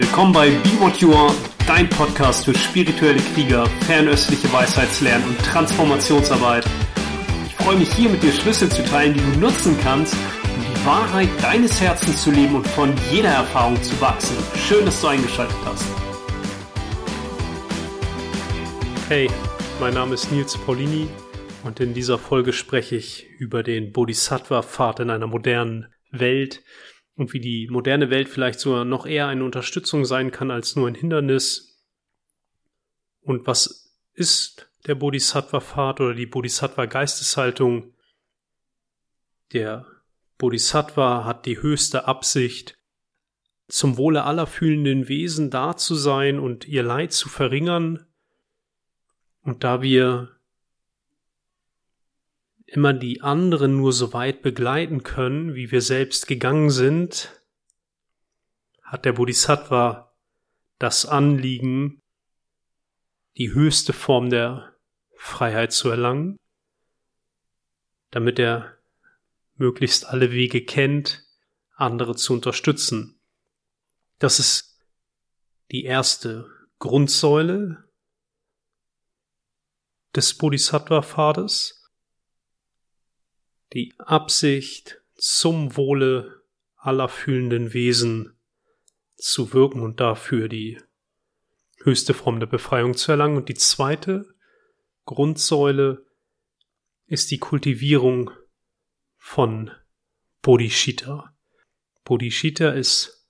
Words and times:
Willkommen 0.00 0.32
bei 0.32 0.48
Be 0.48 0.80
What 0.80 0.96
You 0.96 1.12
Are, 1.12 1.34
dein 1.66 1.86
Podcast 1.90 2.46
für 2.46 2.54
spirituelle 2.54 3.20
Krieger, 3.34 3.66
fernöstliche 3.86 4.50
Weisheitslernen 4.50 5.28
und 5.28 5.38
Transformationsarbeit. 5.40 6.64
Ich 7.46 7.54
freue 7.56 7.76
mich 7.76 7.92
hier 7.92 8.08
mit 8.08 8.22
dir 8.22 8.32
Schlüssel 8.32 8.70
zu 8.70 8.82
teilen, 8.82 9.12
die 9.12 9.20
du 9.20 9.38
nutzen 9.38 9.76
kannst, 9.82 10.14
um 10.14 10.64
die 10.64 10.86
Wahrheit 10.86 11.28
deines 11.42 11.78
Herzens 11.82 12.22
zu 12.22 12.30
leben 12.30 12.54
und 12.54 12.66
von 12.68 12.94
jeder 13.12 13.28
Erfahrung 13.28 13.80
zu 13.82 14.00
wachsen. 14.00 14.34
Schön, 14.66 14.86
dass 14.86 15.02
du 15.02 15.08
eingeschaltet 15.08 15.58
hast. 15.66 15.84
Hey, 19.08 19.28
mein 19.80 19.92
Name 19.92 20.14
ist 20.14 20.32
Nils 20.32 20.56
Paulini 20.56 21.08
und 21.62 21.78
in 21.78 21.92
dieser 21.92 22.18
Folge 22.18 22.54
spreche 22.54 22.96
ich 22.96 23.28
über 23.38 23.62
den 23.62 23.92
Bodhisattva-Pfad 23.92 25.00
in 25.00 25.10
einer 25.10 25.26
modernen 25.26 25.88
Welt 26.10 26.62
und 27.20 27.34
wie 27.34 27.40
die 27.40 27.68
moderne 27.68 28.08
Welt 28.08 28.30
vielleicht 28.30 28.60
sogar 28.60 28.86
noch 28.86 29.04
eher 29.04 29.28
eine 29.28 29.44
Unterstützung 29.44 30.06
sein 30.06 30.30
kann 30.30 30.50
als 30.50 30.74
nur 30.74 30.88
ein 30.88 30.94
Hindernis. 30.94 31.84
Und 33.20 33.46
was 33.46 33.94
ist 34.14 34.70
der 34.86 34.94
Bodhisattva-Pfad 34.94 36.00
oder 36.00 36.14
die 36.14 36.24
Bodhisattva-Geisteshaltung? 36.24 37.92
Der 39.52 39.84
Bodhisattva 40.38 41.26
hat 41.26 41.44
die 41.44 41.60
höchste 41.60 42.08
Absicht, 42.08 42.78
zum 43.68 43.98
Wohle 43.98 44.24
aller 44.24 44.46
fühlenden 44.46 45.06
Wesen 45.08 45.50
da 45.50 45.76
zu 45.76 45.96
sein 45.96 46.38
und 46.38 46.66
ihr 46.66 46.82
Leid 46.82 47.12
zu 47.12 47.28
verringern. 47.28 48.06
Und 49.42 49.62
da 49.62 49.82
wir 49.82 50.39
immer 52.70 52.92
die 52.92 53.20
anderen 53.20 53.76
nur 53.76 53.92
so 53.92 54.12
weit 54.12 54.42
begleiten 54.42 55.02
können, 55.02 55.54
wie 55.54 55.72
wir 55.72 55.82
selbst 55.82 56.28
gegangen 56.28 56.70
sind, 56.70 57.42
hat 58.82 59.04
der 59.04 59.12
Bodhisattva 59.12 60.14
das 60.78 61.04
Anliegen, 61.04 62.00
die 63.36 63.52
höchste 63.52 63.92
Form 63.92 64.30
der 64.30 64.76
Freiheit 65.16 65.72
zu 65.72 65.90
erlangen, 65.90 66.36
damit 68.12 68.38
er 68.38 68.78
möglichst 69.56 70.06
alle 70.06 70.30
Wege 70.30 70.64
kennt, 70.64 71.24
andere 71.74 72.14
zu 72.14 72.32
unterstützen. 72.32 73.20
Das 74.20 74.38
ist 74.38 74.78
die 75.72 75.84
erste 75.84 76.48
Grundsäule 76.78 77.90
des 80.14 80.36
Bodhisattva-Pfades 80.36 81.79
die 83.72 83.94
Absicht, 83.98 85.00
zum 85.16 85.76
Wohle 85.76 86.42
aller 86.76 87.08
fühlenden 87.08 87.74
Wesen 87.74 88.38
zu 89.16 89.52
wirken 89.52 89.82
und 89.82 90.00
dafür 90.00 90.48
die 90.48 90.80
höchste 91.82 92.14
Form 92.14 92.40
der 92.40 92.46
Befreiung 92.46 92.94
zu 92.96 93.12
erlangen. 93.12 93.36
Und 93.36 93.48
die 93.48 93.54
zweite 93.54 94.34
Grundsäule 95.04 96.06
ist 97.06 97.30
die 97.30 97.38
Kultivierung 97.38 98.30
von 99.18 99.70
Bodhicitta. 100.42 101.34
Bodhicitta 102.04 102.70
ist 102.70 103.26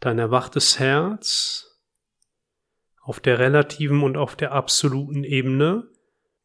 dein 0.00 0.18
erwachtes 0.18 0.78
Herz 0.78 1.78
auf 3.00 3.20
der 3.20 3.38
relativen 3.38 4.02
und 4.02 4.16
auf 4.16 4.36
der 4.36 4.52
absoluten 4.52 5.24
Ebene, 5.24 5.88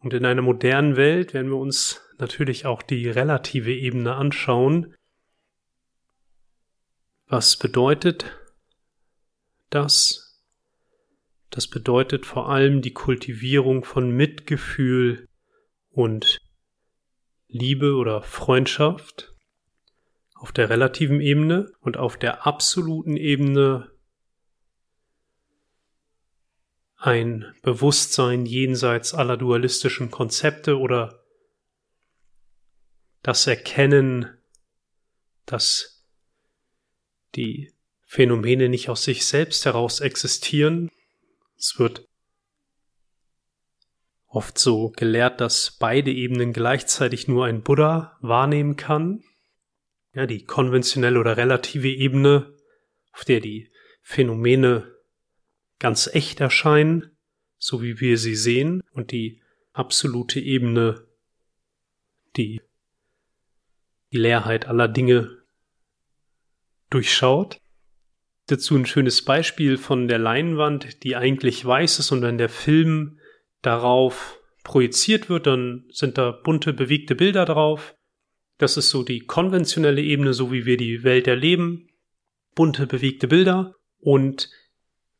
und 0.05 0.13
in 0.13 0.23
einer 0.23 0.43
modernen 0.43 0.97
Welt 0.97 1.33
werden 1.33 1.49
wir 1.49 1.57
uns 1.57 1.99
natürlich 2.19 2.67
auch 2.67 2.83
die 2.83 3.09
relative 3.09 3.73
Ebene 3.73 4.13
anschauen. 4.13 4.93
Was 7.25 7.57
bedeutet 7.57 8.37
das? 9.71 10.43
Das 11.49 11.67
bedeutet 11.67 12.27
vor 12.27 12.49
allem 12.49 12.83
die 12.83 12.93
Kultivierung 12.93 13.83
von 13.83 14.11
Mitgefühl 14.11 15.27
und 15.89 16.39
Liebe 17.47 17.95
oder 17.95 18.21
Freundschaft 18.21 19.33
auf 20.35 20.51
der 20.51 20.69
relativen 20.69 21.19
Ebene 21.19 21.71
und 21.79 21.97
auf 21.97 22.15
der 22.15 22.45
absoluten 22.45 23.17
Ebene 23.17 23.89
ein 27.05 27.53
Bewusstsein 27.61 28.47
jenseits 28.47 29.13
aller 29.13 29.37
dualistischen 29.37 30.09
Konzepte 30.09 30.79
oder 30.79 31.23
das 33.21 33.45
Erkennen, 33.45 34.35
dass 35.45 36.03
die 37.35 37.71
Phänomene 38.05 38.69
nicht 38.69 38.89
aus 38.89 39.03
sich 39.03 39.25
selbst 39.25 39.65
heraus 39.65 39.99
existieren. 39.99 40.89
Es 41.57 41.77
wird 41.77 42.07
oft 44.27 44.57
so 44.57 44.89
gelehrt, 44.89 45.41
dass 45.41 45.77
beide 45.77 46.11
Ebenen 46.11 46.53
gleichzeitig 46.53 47.27
nur 47.27 47.45
ein 47.45 47.61
Buddha 47.61 48.17
wahrnehmen 48.21 48.77
kann. 48.77 49.23
Ja, 50.13 50.25
die 50.25 50.45
konventionelle 50.45 51.19
oder 51.19 51.37
relative 51.37 51.89
Ebene, 51.89 52.55
auf 53.11 53.25
der 53.25 53.41
die 53.41 53.71
Phänomene 54.01 54.94
ganz 55.79 56.07
echt 56.13 56.39
erscheinen, 56.39 57.11
so 57.57 57.81
wie 57.81 57.99
wir 57.99 58.17
sie 58.17 58.35
sehen, 58.35 58.81
und 58.91 59.11
die 59.11 59.41
absolute 59.73 60.39
Ebene, 60.39 61.05
die 62.35 62.61
die 64.11 64.17
Leerheit 64.17 64.67
aller 64.67 64.87
Dinge 64.87 65.43
durchschaut. 66.89 67.59
Dazu 68.47 68.75
ein 68.75 68.85
schönes 68.85 69.23
Beispiel 69.23 69.77
von 69.77 70.07
der 70.07 70.19
Leinwand, 70.19 71.03
die 71.03 71.15
eigentlich 71.15 71.65
weiß 71.65 71.99
ist 71.99 72.11
und 72.11 72.21
wenn 72.21 72.37
der 72.37 72.49
Film 72.49 73.19
darauf 73.61 74.39
projiziert 74.63 75.29
wird, 75.29 75.47
dann 75.47 75.85
sind 75.91 76.17
da 76.17 76.31
bunte, 76.31 76.71
bewegte 76.71 77.15
Bilder 77.15 77.45
drauf. 77.45 77.95
Das 78.57 78.77
ist 78.77 78.89
so 78.89 79.03
die 79.03 79.19
konventionelle 79.19 80.01
Ebene, 80.01 80.33
so 80.33 80.51
wie 80.51 80.65
wir 80.65 80.77
die 80.77 81.03
Welt 81.03 81.27
erleben. 81.27 81.89
Bunte, 82.53 82.87
bewegte 82.87 83.27
Bilder. 83.27 83.75
Und 83.99 84.49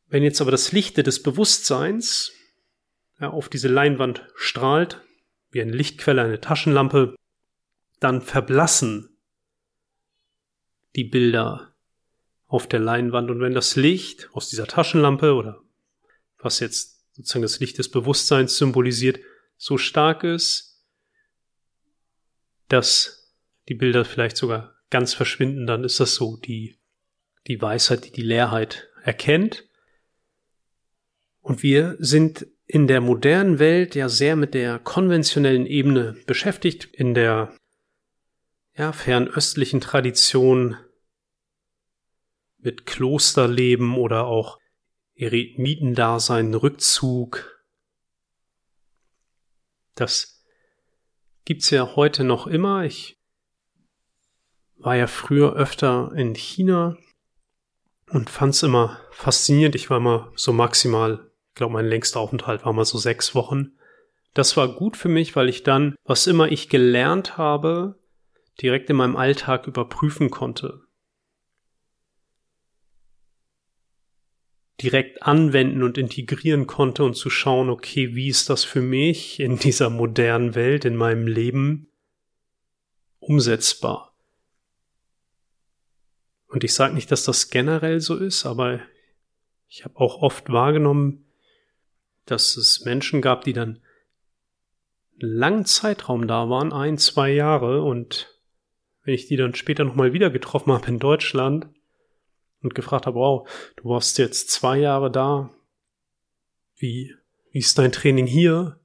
wenn 0.07 0.23
jetzt 0.23 0.41
aber 0.41 0.51
das 0.51 0.71
Lichte 0.71 1.03
des 1.03 1.21
Bewusstseins 1.21 2.31
ja, 3.19 3.29
auf 3.29 3.49
diese 3.49 3.67
Leinwand 3.67 4.27
strahlt, 4.35 5.01
wie 5.51 5.61
eine 5.61 5.71
Lichtquelle, 5.71 6.21
eine 6.21 6.41
Taschenlampe, 6.41 7.15
dann 7.99 8.21
verblassen 8.21 9.17
die 10.95 11.05
Bilder 11.05 11.73
auf 12.47 12.67
der 12.67 12.79
Leinwand. 12.79 13.31
Und 13.31 13.41
wenn 13.41 13.53
das 13.53 13.75
Licht 13.75 14.29
aus 14.33 14.49
dieser 14.49 14.67
Taschenlampe 14.67 15.33
oder 15.33 15.61
was 16.37 16.59
jetzt 16.59 17.05
sozusagen 17.13 17.43
das 17.43 17.59
Licht 17.59 17.77
des 17.77 17.89
Bewusstseins 17.89 18.57
symbolisiert, 18.57 19.19
so 19.57 19.77
stark 19.77 20.23
ist, 20.23 20.83
dass 22.67 23.33
die 23.69 23.75
Bilder 23.75 24.05
vielleicht 24.05 24.37
sogar 24.37 24.75
ganz 24.89 25.13
verschwinden, 25.13 25.65
dann 25.65 25.83
ist 25.83 25.99
das 25.99 26.15
so 26.15 26.37
die, 26.37 26.77
die 27.47 27.61
Weisheit, 27.61 28.05
die 28.05 28.11
die 28.11 28.21
Leerheit 28.21 28.89
erkennt 29.03 29.67
und 31.45 31.61
wir 31.61 31.95
sind 31.99 32.47
in 32.65 32.87
der 32.87 33.01
modernen 33.01 33.59
Welt 33.59 33.93
ja 33.93 34.09
sehr 34.09 34.35
mit 34.35 34.55
der 34.55 34.79
konventionellen 34.79 35.67
Ebene 35.67 36.17
beschäftigt, 36.25 36.85
in 36.85 37.13
der 37.13 37.55
ja, 38.75 38.91
fernöstlichen 38.91 39.79
Tradition 39.79 40.75
mit 42.57 42.87
Klosterleben 42.87 43.95
oder 43.95 44.25
auch 44.25 44.57
Eremitendasein, 45.13 46.55
Rückzug. 46.55 47.63
Das 49.93 50.43
gibt's 51.45 51.69
ja 51.69 51.95
heute 51.95 52.23
noch 52.23 52.47
immer. 52.47 52.85
Ich 52.85 53.19
war 54.77 54.95
ja 54.95 55.05
früher 55.05 55.53
öfter 55.53 56.11
in 56.15 56.33
China 56.33 56.97
und 58.09 58.31
fand's 58.31 58.63
immer 58.63 58.99
faszinierend. 59.11 59.75
Ich 59.75 59.91
war 59.91 59.97
immer 59.97 60.33
so 60.35 60.51
maximal 60.51 61.31
ich 61.55 61.57
glaube, 61.57 61.71
mein 61.71 61.85
längster 61.85 62.19
Aufenthalt 62.19 62.65
war 62.65 62.73
mal 62.73 62.83
so 62.83 62.97
sechs 62.97 63.33
Wochen. 63.33 63.77
Das 64.33 64.57
war 64.57 64.75
gut 64.75 64.97
für 64.97 65.07
mich, 65.07 65.37
weil 65.37 65.47
ich 65.47 65.63
dann, 65.63 65.95
was 66.03 66.27
immer 66.27 66.51
ich 66.51 66.67
gelernt 66.67 67.37
habe, 67.37 67.97
direkt 68.61 68.89
in 68.89 68.97
meinem 68.97 69.15
Alltag 69.15 69.65
überprüfen 69.65 70.29
konnte. 70.29 70.81
direkt 74.83 75.23
anwenden 75.23 75.83
und 75.83 75.97
integrieren 75.97 76.67
konnte 76.67 77.05
und 77.05 77.13
zu 77.13 77.29
schauen, 77.29 77.69
okay, 77.69 78.13
wie 78.13 78.27
ist 78.27 78.49
das 78.49 78.65
für 78.65 78.81
mich 78.81 79.39
in 79.39 79.57
dieser 79.57 79.89
modernen 79.89 80.53
Welt, 80.53 80.83
in 80.83 80.97
meinem 80.97 81.27
Leben 81.27 81.87
umsetzbar? 83.19 84.13
Und 86.47 86.65
ich 86.65 86.73
sage 86.73 86.93
nicht, 86.93 87.09
dass 87.09 87.23
das 87.23 87.49
generell 87.49 88.01
so 88.01 88.17
ist, 88.17 88.45
aber 88.45 88.81
ich 89.69 89.85
habe 89.85 89.97
auch 89.97 90.21
oft 90.21 90.49
wahrgenommen, 90.49 91.24
dass 92.25 92.57
es 92.57 92.85
Menschen 92.85 93.21
gab, 93.21 93.43
die 93.43 93.53
dann 93.53 93.79
einen 95.21 95.31
langen 95.31 95.65
Zeitraum 95.65 96.27
da 96.27 96.49
waren, 96.49 96.73
ein, 96.73 96.97
zwei 96.97 97.31
Jahre, 97.31 97.83
und 97.83 98.27
wenn 99.03 99.13
ich 99.13 99.27
die 99.27 99.37
dann 99.37 99.55
später 99.55 99.83
nochmal 99.83 100.13
wieder 100.13 100.29
getroffen 100.29 100.73
habe 100.73 100.87
in 100.87 100.99
Deutschland, 100.99 101.67
und 102.65 102.75
gefragt 102.75 103.05
habe, 103.05 103.19
wow, 103.19 103.47
du 103.77 103.89
warst 103.89 104.17
jetzt 104.17 104.49
zwei 104.49 104.77
Jahre 104.77 105.11
da, 105.11 105.53
wie, 106.75 107.13
wie 107.51 107.59
ist 107.59 107.77
dein 107.77 107.91
Training 107.91 108.25
hier? 108.25 108.79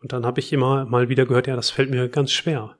Und 0.00 0.12
dann 0.12 0.26
habe 0.26 0.40
ich 0.40 0.52
immer 0.52 0.84
mal 0.86 1.08
wieder 1.08 1.26
gehört, 1.26 1.46
ja, 1.46 1.54
das 1.54 1.70
fällt 1.70 1.90
mir 1.90 2.08
ganz 2.08 2.32
schwer. 2.32 2.78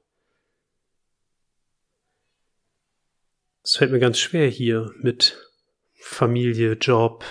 Es 3.62 3.76
fällt 3.76 3.93
mir 3.93 4.00
ganz 4.00 4.19
schwer 4.19 4.49
hier 4.49 4.93
mit 4.96 5.38
Familie, 5.93 6.72
Job, 6.72 7.25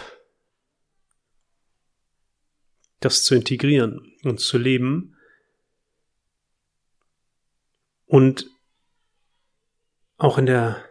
das 3.01 3.23
zu 3.23 3.35
integrieren 3.35 4.15
und 4.23 4.39
zu 4.39 4.57
leben. 4.57 5.17
Und 8.05 8.49
auch 10.17 10.37
in 10.37 10.45
der 10.45 10.85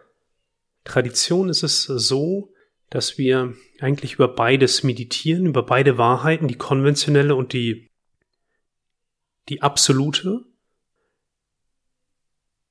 Tradition 0.83 1.49
ist 1.49 1.63
es 1.63 1.83
so, 1.83 2.53
dass 2.89 3.17
wir 3.17 3.55
eigentlich 3.79 4.15
über 4.15 4.27
beides 4.27 4.83
meditieren, 4.83 5.45
über 5.45 5.65
beide 5.65 5.97
Wahrheiten, 5.97 6.49
die 6.49 6.57
konventionelle 6.57 7.35
und 7.35 7.53
die, 7.53 7.89
die 9.47 9.61
absolute. 9.61 10.43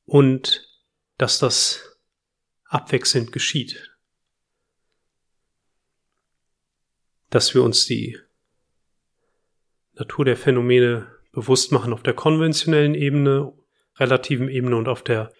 Und 0.05 0.69
dass 1.17 1.39
das 1.39 1.97
abwechselnd 2.65 3.33
geschieht. 3.33 3.97
Dass 7.31 7.55
wir 7.55 7.63
uns 7.63 7.87
die 7.87 8.19
Natur 9.95 10.25
der 10.25 10.37
Phänomene 10.37 11.09
bewusst 11.33 11.73
machen 11.73 11.93
auf 11.93 12.03
der 12.03 12.15
konventionellen 12.15 12.95
Ebene, 12.95 13.53
relativen 13.97 14.49
Ebene 14.49 14.77
und 14.77 14.89
auf 14.89 15.03
der 15.03 15.33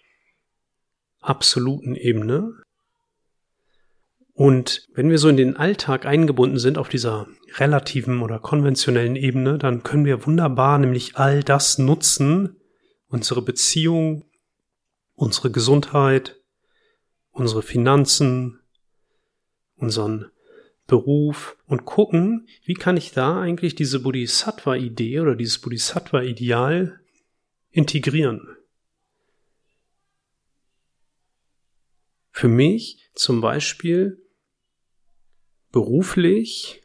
absoluten 1.19 1.95
Ebene. 1.95 2.53
Und 4.33 4.87
wenn 4.93 5.09
wir 5.09 5.17
so 5.17 5.29
in 5.29 5.37
den 5.37 5.57
Alltag 5.57 6.05
eingebunden 6.05 6.57
sind 6.57 6.77
auf 6.77 6.89
dieser 6.89 7.27
relativen 7.57 8.21
oder 8.21 8.39
konventionellen 8.39 9.15
Ebene, 9.15 9.57
dann 9.57 9.83
können 9.83 10.05
wir 10.05 10.25
wunderbar 10.25 10.79
nämlich 10.79 11.17
all 11.17 11.43
das 11.43 11.77
nutzen, 11.77 12.55
unsere 13.07 13.41
Beziehung, 13.41 14.25
unsere 15.13 15.51
Gesundheit, 15.51 16.39
unsere 17.31 17.61
Finanzen, 17.61 18.59
unseren 19.75 20.31
Beruf 20.87 21.57
und 21.71 21.85
gucken, 21.85 22.49
wie 22.65 22.73
kann 22.73 22.97
ich 22.97 23.13
da 23.13 23.39
eigentlich 23.39 23.75
diese 23.75 24.01
Bodhisattva-Idee 24.01 25.21
oder 25.21 25.37
dieses 25.37 25.59
Bodhisattva-Ideal 25.59 26.99
integrieren. 27.69 28.57
Für 32.29 32.49
mich 32.49 33.09
zum 33.15 33.39
Beispiel 33.39 34.21
beruflich 35.71 36.81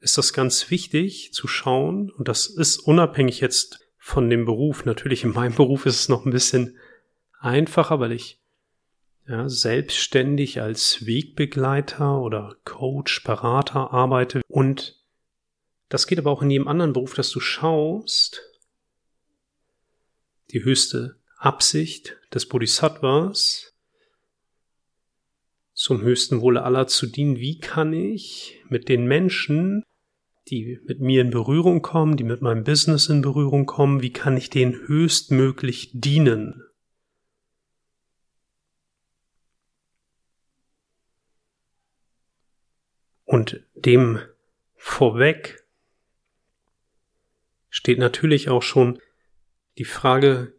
ist 0.00 0.18
das 0.18 0.34
ganz 0.34 0.70
wichtig 0.70 1.32
zu 1.32 1.48
schauen, 1.48 2.10
und 2.10 2.28
das 2.28 2.46
ist 2.46 2.76
unabhängig 2.80 3.40
jetzt 3.40 3.88
von 3.96 4.28
dem 4.28 4.44
Beruf. 4.44 4.84
Natürlich 4.84 5.24
in 5.24 5.32
meinem 5.32 5.54
Beruf 5.54 5.86
ist 5.86 6.00
es 6.00 6.08
noch 6.10 6.26
ein 6.26 6.30
bisschen 6.30 6.76
einfacher, 7.40 8.00
weil 8.00 8.12
ich 8.12 8.38
ja, 9.28 9.48
selbstständig 9.48 10.60
als 10.60 11.04
Wegbegleiter 11.06 12.20
oder 12.20 12.56
Coach, 12.64 13.24
Berater 13.24 13.92
arbeite. 13.92 14.42
Und 14.48 15.04
das 15.88 16.06
geht 16.06 16.18
aber 16.18 16.30
auch 16.30 16.42
in 16.42 16.50
jedem 16.50 16.68
anderen 16.68 16.92
Beruf, 16.92 17.14
dass 17.14 17.30
du 17.30 17.40
schaust, 17.40 18.42
die 20.52 20.62
höchste 20.64 21.16
Absicht 21.38 22.16
des 22.32 22.46
Bodhisattvas 22.46 23.74
zum 25.72 26.00
höchsten 26.00 26.40
Wohle 26.40 26.62
aller 26.62 26.86
zu 26.86 27.06
dienen. 27.06 27.36
Wie 27.36 27.58
kann 27.58 27.92
ich 27.92 28.62
mit 28.68 28.88
den 28.88 29.06
Menschen, 29.06 29.82
die 30.48 30.80
mit 30.84 31.00
mir 31.00 31.20
in 31.20 31.30
Berührung 31.30 31.82
kommen, 31.82 32.16
die 32.16 32.24
mit 32.24 32.40
meinem 32.40 32.64
Business 32.64 33.08
in 33.08 33.20
Berührung 33.20 33.66
kommen, 33.66 34.00
wie 34.02 34.12
kann 34.12 34.36
ich 34.36 34.48
denen 34.48 34.74
höchstmöglich 34.86 35.90
dienen? 35.92 36.65
Und 43.26 43.60
dem 43.74 44.20
vorweg 44.76 45.66
steht 47.68 47.98
natürlich 47.98 48.48
auch 48.48 48.62
schon 48.62 49.00
die 49.78 49.84
Frage, 49.84 50.54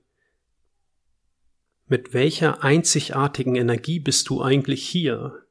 mit 1.87 2.13
welcher 2.13 2.63
einzigartigen 2.63 3.55
Energie 3.55 3.99
bist 3.99 4.27
du 4.27 4.41
eigentlich 4.41 4.87
hier? 4.87 5.45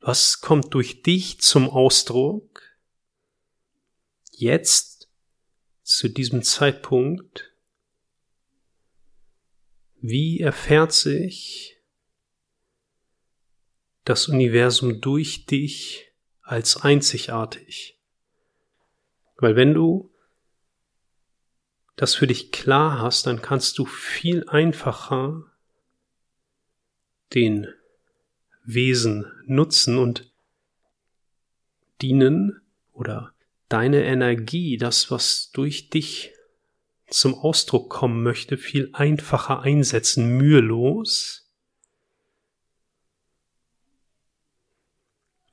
Was 0.00 0.40
kommt 0.40 0.72
durch 0.72 1.02
dich 1.02 1.40
zum 1.40 1.68
Ausdruck? 1.68 2.62
Jetzt, 4.30 5.10
zu 5.82 6.08
diesem 6.08 6.42
Zeitpunkt? 6.42 7.52
Wie 10.00 10.40
erfährt 10.40 10.92
sich 10.92 11.71
das 14.04 14.28
Universum 14.28 15.00
durch 15.00 15.46
dich 15.46 16.12
als 16.42 16.76
einzigartig? 16.76 17.98
Weil 19.36 19.56
wenn 19.56 19.74
du 19.74 20.10
das 21.96 22.14
für 22.14 22.26
dich 22.26 22.52
klar 22.52 23.00
hast, 23.00 23.26
dann 23.26 23.42
kannst 23.42 23.78
du 23.78 23.84
viel 23.84 24.48
einfacher 24.48 25.44
den 27.34 27.66
Wesen 28.64 29.26
nutzen 29.46 29.98
und 29.98 30.30
dienen 32.00 32.60
oder 32.92 33.32
deine 33.68 34.04
Energie, 34.04 34.76
das, 34.76 35.10
was 35.10 35.50
durch 35.52 35.88
dich 35.88 36.32
zum 37.08 37.34
Ausdruck 37.34 37.90
kommen 37.90 38.22
möchte, 38.22 38.56
viel 38.56 38.90
einfacher 38.92 39.60
einsetzen, 39.60 40.36
mühelos. 40.36 41.41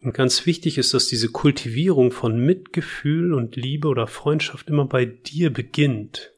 Und 0.01 0.13
ganz 0.13 0.46
wichtig 0.46 0.78
ist, 0.78 0.94
dass 0.94 1.07
diese 1.07 1.30
Kultivierung 1.30 2.12
von 2.12 2.40
Mitgefühl 2.40 3.34
und 3.34 3.57
Liebe 3.57 3.90
oder 3.90 4.07
Freundschaft 4.07 4.69
immer 4.69 4.86
bei 4.86 5.06
dir 5.06 5.51
beginnt. 5.51 6.31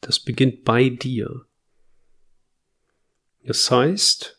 Das 0.00 0.20
beginnt 0.20 0.64
bei 0.64 0.90
dir. 0.90 1.46
Das 3.42 3.68
heißt, 3.68 4.38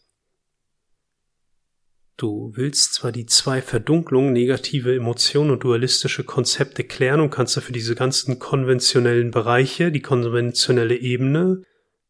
du 2.17 2.53
willst 2.55 2.93
zwar 2.93 3.11
die 3.11 3.25
zwei 3.25 3.61
Verdunklungen, 3.61 4.31
negative 4.31 4.95
Emotionen 4.95 5.51
und 5.51 5.63
dualistische 5.63 6.23
Konzepte 6.23 6.85
klären 6.85 7.19
und 7.19 7.29
kannst 7.29 7.57
dafür 7.57 7.73
diese 7.73 7.95
ganzen 7.95 8.39
konventionellen 8.39 9.31
Bereiche, 9.31 9.91
die 9.91 10.01
konventionelle 10.01 10.95
Ebene, 10.95 11.63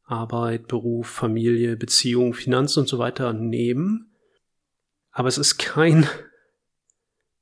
Arbeit, 0.05 0.67
Beruf, 0.67 1.07
Familie, 1.07 1.75
Beziehung, 1.75 2.33
Finanzen 2.33 2.81
und 2.81 2.88
so 2.88 3.00
weiter 3.00 3.33
nehmen. 3.33 4.12
Aber 5.12 5.27
es 5.27 5.38
ist 5.38 5.57
kein 5.57 6.07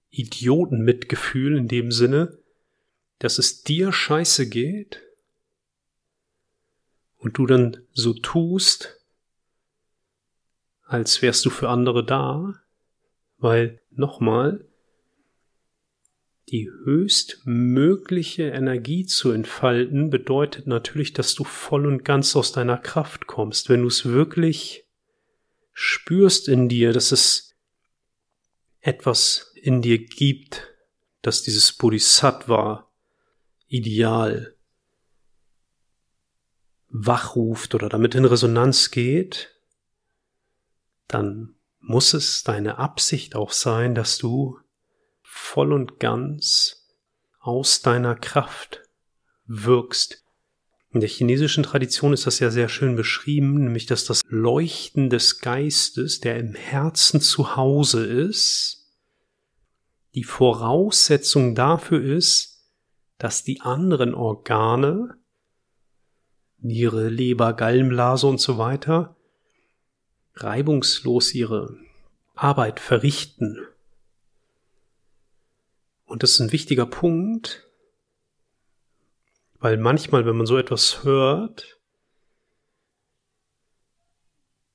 Idiotenmitgefühl 0.10 1.58
in 1.58 1.68
dem 1.68 1.92
Sinne, 1.92 2.38
dass 3.20 3.38
es 3.38 3.64
dir 3.64 3.92
scheiße 3.92 4.48
geht 4.48 5.02
und 7.18 7.38
du 7.38 7.46
dann 7.46 7.78
so 7.94 8.14
tust, 8.14 9.00
als 10.86 11.22
wärst 11.22 11.46
du 11.46 11.50
für 11.50 11.70
andere 11.70 12.06
da, 12.06 12.54
weil 13.38 13.82
nochmal, 13.92 14.66
die 16.50 16.70
höchstmögliche 16.70 18.50
Energie 18.50 19.06
zu 19.06 19.32
entfalten, 19.32 20.10
bedeutet 20.10 20.68
natürlich, 20.68 21.14
dass 21.14 21.36
du 21.36 21.44
voll 21.44 21.86
und 21.86 22.04
ganz 22.04 22.36
aus 22.36 22.52
deiner 22.52 22.78
Kraft 22.78 23.28
kommst. 23.28 23.70
Wenn 23.70 23.82
du 23.82 23.88
es 23.88 24.06
wirklich 24.06 24.86
spürst 25.72 26.48
in 26.48 26.70
dir, 26.70 26.94
dass 26.94 27.12
es 27.12 27.56
etwas 28.82 29.54
in 29.56 29.82
dir 29.82 30.04
gibt, 30.04 30.74
dass 31.22 31.42
dieses 31.42 31.72
Bodhisattva 31.74 32.92
Ideal 33.68 34.56
wachruft 36.90 37.74
oder 37.74 37.90
damit 37.90 38.14
in 38.14 38.26
Resonanz 38.26 38.92
geht, 38.92 39.50
dann 41.08 41.56
muss 41.80 42.14
es 42.14 42.44
deine 42.44 42.78
Absicht 42.78 43.36
auch 43.36 43.52
sein, 43.52 43.96
dass 43.96 44.18
du 44.18 44.60
voll 45.44 45.74
und 45.74 46.00
ganz 46.00 46.88
aus 47.40 47.82
deiner 47.82 48.16
Kraft 48.16 48.82
wirkst. 49.46 50.24
In 50.90 51.02
der 51.02 51.10
chinesischen 51.10 51.64
Tradition 51.64 52.14
ist 52.14 52.26
das 52.26 52.40
ja 52.40 52.50
sehr 52.50 52.70
schön 52.70 52.96
beschrieben, 52.96 53.66
nämlich 53.66 53.86
dass 53.86 54.06
das 54.06 54.22
Leuchten 54.28 55.10
des 55.10 55.42
Geistes, 55.42 56.22
der 56.22 56.38
im 56.38 56.56
Herzen 56.56 57.20
zu 57.20 57.56
Hause 57.56 58.06
ist, 58.06 58.88
die 60.16 60.24
Voraussetzung 60.24 61.56
dafür 61.56 62.02
ist, 62.02 62.64
dass 63.18 63.44
die 63.44 63.62
anderen 63.62 64.16
Organe 64.16 65.18
Niere, 66.60 67.10
Leber, 67.10 67.54
Gallenblase 67.54 68.28
und 68.28 68.40
so 68.40 68.58
weiter 68.58 69.18
reibungslos 70.36 71.34
ihre 71.34 71.78
Arbeit 72.34 72.80
verrichten. 72.80 73.68
Und 76.14 76.22
das 76.22 76.34
ist 76.34 76.42
ein 76.42 76.52
wichtiger 76.52 76.86
Punkt, 76.86 77.68
weil 79.58 79.78
manchmal, 79.78 80.28
wenn 80.28 80.38
man 80.38 80.46
so 80.46 80.60
etwas 80.60 81.04
hört, 81.04 81.80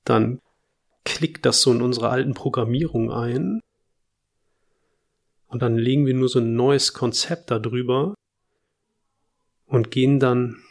dann 0.03 0.41
klickt 1.05 1.45
das 1.45 1.61
so 1.61 1.71
in 1.71 1.81
unsere 1.81 2.09
alten 2.09 2.33
Programmierung 2.33 3.09
ein 3.09 3.61
und 5.47 5.61
dann 5.61 5.77
legen 5.77 6.05
wir 6.05 6.13
nur 6.13 6.27
so 6.27 6.39
ein 6.39 6.57
neues 6.57 6.91
Konzept 6.91 7.51
darüber 7.51 8.15
und 9.65 9.91
gehen 9.91 10.19
dann 10.19 10.61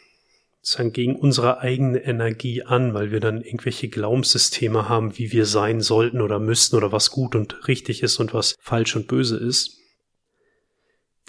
gegen 0.91 1.15
unsere 1.15 1.61
eigene 1.61 2.03
Energie 2.03 2.61
an, 2.61 2.93
weil 2.93 3.09
wir 3.09 3.21
dann 3.21 3.41
irgendwelche 3.41 3.89
Glaubenssysteme 3.89 4.87
haben, 4.87 5.17
wie 5.17 5.31
wir 5.31 5.47
sein 5.47 5.81
sollten 5.81 6.21
oder 6.21 6.37
müssten 6.37 6.75
oder 6.75 6.91
was 6.91 7.09
gut 7.09 7.33
und 7.33 7.67
richtig 7.67 8.03
ist 8.03 8.19
und 8.19 8.35
was 8.35 8.55
falsch 8.59 8.95
und 8.95 9.07
böse 9.07 9.37
ist. 9.37 9.78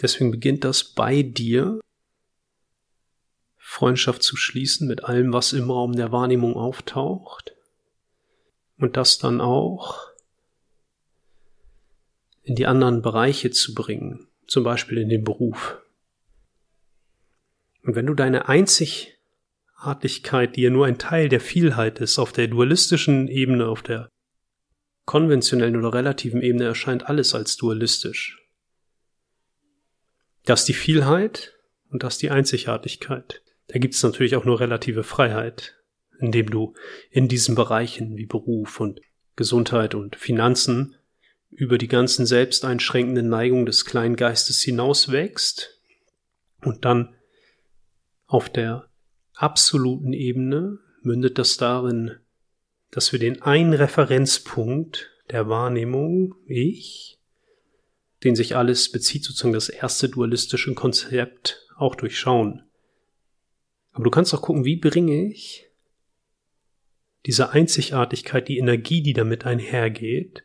Deswegen 0.01 0.31
beginnt 0.31 0.63
das 0.63 0.83
bei 0.83 1.21
dir, 1.21 1.79
Freundschaft 3.57 4.23
zu 4.23 4.35
schließen 4.35 4.87
mit 4.87 5.05
allem, 5.05 5.31
was 5.31 5.53
im 5.53 5.69
Raum 5.69 5.93
der 5.93 6.11
Wahrnehmung 6.11 6.55
auftaucht 6.55 7.55
und 8.77 8.97
das 8.97 9.19
dann 9.19 9.39
auch 9.39 10.11
in 12.43 12.55
die 12.55 12.65
anderen 12.65 13.01
Bereiche 13.01 13.51
zu 13.51 13.73
bringen, 13.73 14.27
zum 14.47 14.63
Beispiel 14.63 14.97
in 14.97 15.09
den 15.09 15.23
Beruf. 15.23 15.77
Und 17.83 17.95
wenn 17.95 18.07
du 18.07 18.13
deine 18.13 18.49
Einzigartigkeit, 18.49 20.55
die 20.55 20.63
ja 20.63 20.69
nur 20.69 20.87
ein 20.87 20.97
Teil 20.97 21.29
der 21.29 21.39
Vielheit 21.39 21.99
ist, 21.99 22.19
auf 22.19 22.31
der 22.31 22.47
dualistischen 22.47 23.27
Ebene, 23.27 23.67
auf 23.67 23.83
der 23.83 24.09
konventionellen 25.05 25.77
oder 25.77 25.93
relativen 25.93 26.41
Ebene 26.41 26.65
erscheint 26.65 27.07
alles 27.07 27.35
als 27.35 27.57
dualistisch. 27.57 28.40
Das 30.45 30.65
die 30.65 30.73
Vielheit 30.73 31.53
und 31.89 32.03
das 32.03 32.17
die 32.17 32.31
Einzigartigkeit. 32.31 33.41
Da 33.67 33.79
gibt 33.79 33.93
es 33.93 34.03
natürlich 34.03 34.35
auch 34.35 34.45
nur 34.45 34.59
relative 34.59 35.03
Freiheit, 35.03 35.77
indem 36.19 36.49
du 36.49 36.73
in 37.09 37.27
diesen 37.27 37.55
Bereichen 37.55 38.17
wie 38.17 38.25
Beruf 38.25 38.79
und 38.79 39.01
Gesundheit 39.35 39.95
und 39.95 40.15
Finanzen 40.15 40.95
über 41.49 41.77
die 41.77 41.87
ganzen 41.87 42.25
selbsteinschränkenden 42.25 43.29
Neigungen 43.29 43.65
des 43.65 43.85
kleinen 43.85 44.15
Geistes 44.15 44.61
hinauswächst 44.61 45.81
und 46.61 46.85
dann 46.85 47.15
auf 48.25 48.49
der 48.49 48.87
absoluten 49.33 50.13
Ebene 50.13 50.79
mündet 51.01 51.37
das 51.37 51.57
darin, 51.57 52.17
dass 52.91 53.11
wir 53.11 53.19
den 53.19 53.41
einen 53.41 53.73
Referenzpunkt 53.73 55.09
der 55.29 55.49
Wahrnehmung, 55.49 56.35
ich, 56.45 57.20
den 58.23 58.35
sich 58.35 58.55
alles 58.55 58.91
bezieht, 58.91 59.23
sozusagen 59.23 59.53
das 59.53 59.69
erste 59.69 60.09
dualistische 60.09 60.73
Konzept, 60.73 61.65
auch 61.75 61.95
durchschauen. 61.95 62.63
Aber 63.91 64.03
du 64.03 64.11
kannst 64.11 64.33
auch 64.33 64.41
gucken, 64.41 64.65
wie 64.65 64.75
bringe 64.75 65.25
ich 65.25 65.67
diese 67.25 67.49
Einzigartigkeit, 67.49 68.47
die 68.47 68.57
Energie, 68.57 69.01
die 69.01 69.13
damit 69.13 69.45
einhergeht, 69.45 70.43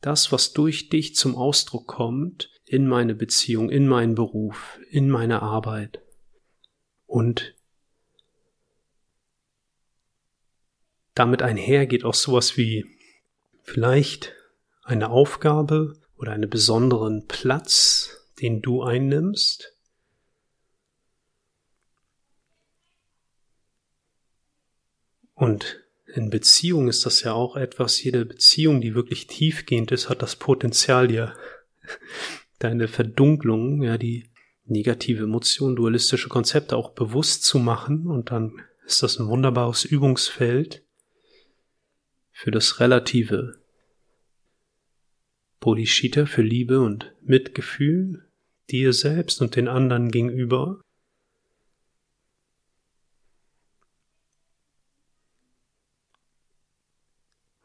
das, 0.00 0.30
was 0.30 0.52
durch 0.52 0.88
dich 0.88 1.16
zum 1.16 1.36
Ausdruck 1.36 1.86
kommt, 1.86 2.50
in 2.64 2.86
meine 2.86 3.14
Beziehung, 3.14 3.70
in 3.70 3.86
meinen 3.86 4.14
Beruf, 4.14 4.78
in 4.90 5.08
meine 5.08 5.42
Arbeit. 5.42 6.02
Und 7.06 7.54
damit 11.14 11.42
einher 11.42 11.86
geht 11.86 12.04
auch 12.04 12.14
sowas 12.14 12.56
wie 12.56 12.84
vielleicht 13.62 14.34
eine 14.82 15.10
Aufgabe 15.10 15.94
oder 16.16 16.32
einen 16.32 16.48
besonderen 16.48 17.26
Platz, 17.26 18.10
den 18.40 18.62
du 18.62 18.82
einnimmst. 18.82 19.76
Und 25.34 25.82
in 26.06 26.30
Beziehung 26.30 26.88
ist 26.88 27.04
das 27.04 27.22
ja 27.22 27.32
auch 27.34 27.56
etwas, 27.56 28.02
jede 28.02 28.24
Beziehung, 28.24 28.80
die 28.80 28.94
wirklich 28.94 29.26
tiefgehend 29.26 29.92
ist, 29.92 30.08
hat 30.08 30.22
das 30.22 30.36
Potenzial, 30.36 31.08
dir 31.08 31.34
deine 32.58 32.88
Verdunklung, 32.88 33.82
ja, 33.82 33.98
die 33.98 34.30
negative 34.64 35.24
Emotionen, 35.24 35.76
dualistische 35.76 36.28
Konzepte 36.28 36.76
auch 36.76 36.90
bewusst 36.90 37.44
zu 37.44 37.58
machen. 37.58 38.06
Und 38.06 38.30
dann 38.30 38.62
ist 38.86 39.02
das 39.02 39.18
ein 39.18 39.28
wunderbares 39.28 39.84
Übungsfeld 39.84 40.82
für 42.32 42.50
das 42.50 42.80
relative 42.80 43.65
Bodhicitta, 45.60 46.26
für 46.26 46.42
Liebe 46.42 46.80
und 46.80 47.14
Mitgefühl 47.22 48.26
dir 48.70 48.92
selbst 48.92 49.40
und 49.40 49.56
den 49.56 49.68
anderen 49.68 50.10
gegenüber. 50.10 50.80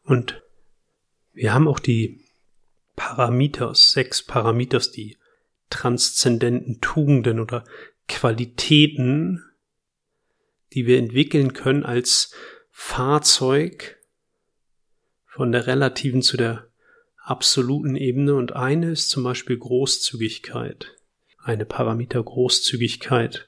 Und 0.04 0.44
wir 1.34 1.54
haben 1.54 1.68
auch 1.68 1.80
die 1.80 2.26
Parameters, 2.96 3.92
sechs 3.92 4.24
Parameters, 4.24 4.92
die 4.92 5.18
transzendenten 5.70 6.82
Tugenden 6.82 7.40
oder 7.40 7.64
Qualitäten, 8.08 9.44
die 10.74 10.86
wir 10.86 10.98
entwickeln 10.98 11.54
können 11.54 11.84
als 11.84 12.34
Fahrzeug 12.70 13.98
von 15.26 15.52
der 15.52 15.66
relativen 15.68 16.22
zu 16.22 16.36
der 16.36 16.71
absoluten 17.32 17.96
Ebene 17.96 18.36
und 18.36 18.56
eine 18.56 18.92
ist 18.92 19.10
zum 19.10 19.24
Beispiel 19.24 19.58
Großzügigkeit, 19.58 20.98
eine 21.40 21.66
Parameter 21.66 22.22
Großzügigkeit. 22.22 23.48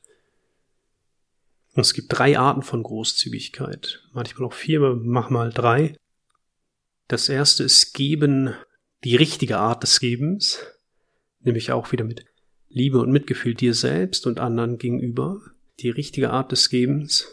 Und 1.75 1.81
es 1.81 1.93
gibt 1.93 2.17
drei 2.17 2.39
Arten 2.39 2.61
von 2.61 2.81
Großzügigkeit, 2.81 4.03
manchmal 4.13 4.47
auch 4.47 4.53
vier, 4.53 4.79
aber 4.79 4.95
mach 4.95 5.29
mal 5.29 5.51
drei. 5.51 5.95
Das 7.07 7.29
erste 7.29 7.63
ist 7.63 7.93
Geben, 7.93 8.55
die 9.03 9.15
richtige 9.15 9.57
Art 9.57 9.83
des 9.83 9.99
Gebens 9.99 10.59
nämlich 11.43 11.71
auch 11.71 11.91
wieder 11.91 12.05
mit 12.05 12.25
Liebe 12.69 12.99
und 12.99 13.11
Mitgefühl 13.11 13.53
dir 13.53 13.73
selbst 13.73 14.25
und 14.25 14.39
anderen 14.39 14.77
gegenüber, 14.77 15.41
die 15.79 15.89
richtige 15.89 16.31
Art 16.31 16.51
des 16.51 16.69
Gebens 16.69 17.27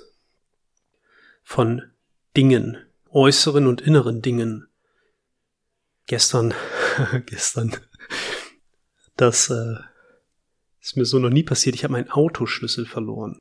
von 1.43 1.83
Dingen, 2.37 2.79
äußeren 3.11 3.67
und 3.67 3.81
inneren 3.81 4.23
Dingen. 4.23 4.67
Gestern, 6.11 6.55
gestern, 7.27 7.77
das 9.15 9.49
äh, 9.49 9.77
ist 10.81 10.97
mir 10.97 11.05
so 11.05 11.21
noch 11.21 11.31
nie 11.31 11.45
passiert. 11.45 11.77
Ich 11.77 11.85
habe 11.85 11.93
meinen 11.93 12.11
Autoschlüssel 12.11 12.85
verloren. 12.85 13.39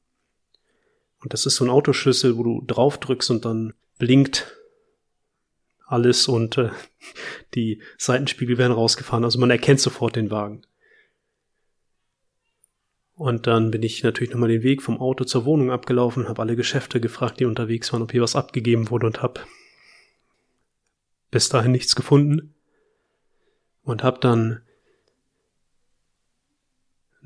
Und 1.20 1.34
das 1.34 1.48
ist 1.48 1.56
so 1.56 1.66
ein 1.66 1.72
Autoschlüssel, 1.72 2.38
wo 2.38 2.44
du 2.44 2.64
drauf 2.68 3.00
drückst 3.00 3.32
und 3.32 3.44
dann 3.44 3.74
blinkt 3.98 4.56
alles 5.88 6.28
und 6.28 6.60
äh, 6.60 6.70
die 7.56 7.82
Seitenspiegel 7.98 8.60
werden 8.60 8.74
rausgefahren. 8.74 9.24
Also 9.24 9.40
man 9.40 9.50
erkennt 9.50 9.80
sofort 9.80 10.16
den 10.16 10.30
Wagen. 10.30 10.62
Und 13.16 13.48
dann 13.48 13.72
bin 13.72 13.82
ich 13.82 14.04
natürlich 14.04 14.32
nochmal 14.32 14.50
den 14.50 14.62
Weg 14.62 14.84
vom 14.84 15.00
Auto 15.00 15.24
zur 15.24 15.44
Wohnung 15.46 15.72
abgelaufen, 15.72 16.30
habe 16.30 16.44
alle 16.44 16.56
Geschäfte 16.56 17.02
gefragt, 17.02 17.40
die 17.40 17.46
unterwegs 17.46 17.92
waren, 17.92 18.04
ob 18.04 18.12
hier 18.12 18.22
was 18.22 18.36
abgegeben 18.36 18.92
wurde 18.92 19.08
und 19.08 19.24
habe 19.24 19.42
bis 21.32 21.50
dahin 21.50 21.72
nichts 21.72 21.96
gefunden. 21.96 22.54
Und 23.90 24.04
habe 24.04 24.20
dann 24.20 24.62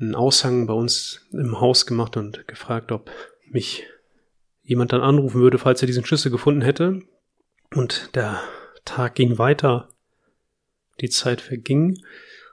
einen 0.00 0.14
Aushang 0.14 0.66
bei 0.66 0.74
uns 0.74 1.20
im 1.32 1.60
Haus 1.60 1.86
gemacht 1.86 2.16
und 2.16 2.48
gefragt, 2.48 2.90
ob 2.90 3.10
mich 3.50 3.84
jemand 4.62 4.92
dann 4.92 5.02
anrufen 5.02 5.40
würde, 5.40 5.58
falls 5.58 5.82
er 5.82 5.86
diesen 5.86 6.04
Schlüssel 6.04 6.30
gefunden 6.30 6.62
hätte. 6.62 7.02
Und 7.74 8.14
der 8.14 8.42
Tag 8.84 9.14
ging 9.14 9.38
weiter, 9.38 9.88
die 11.00 11.10
Zeit 11.10 11.40
verging 11.40 12.02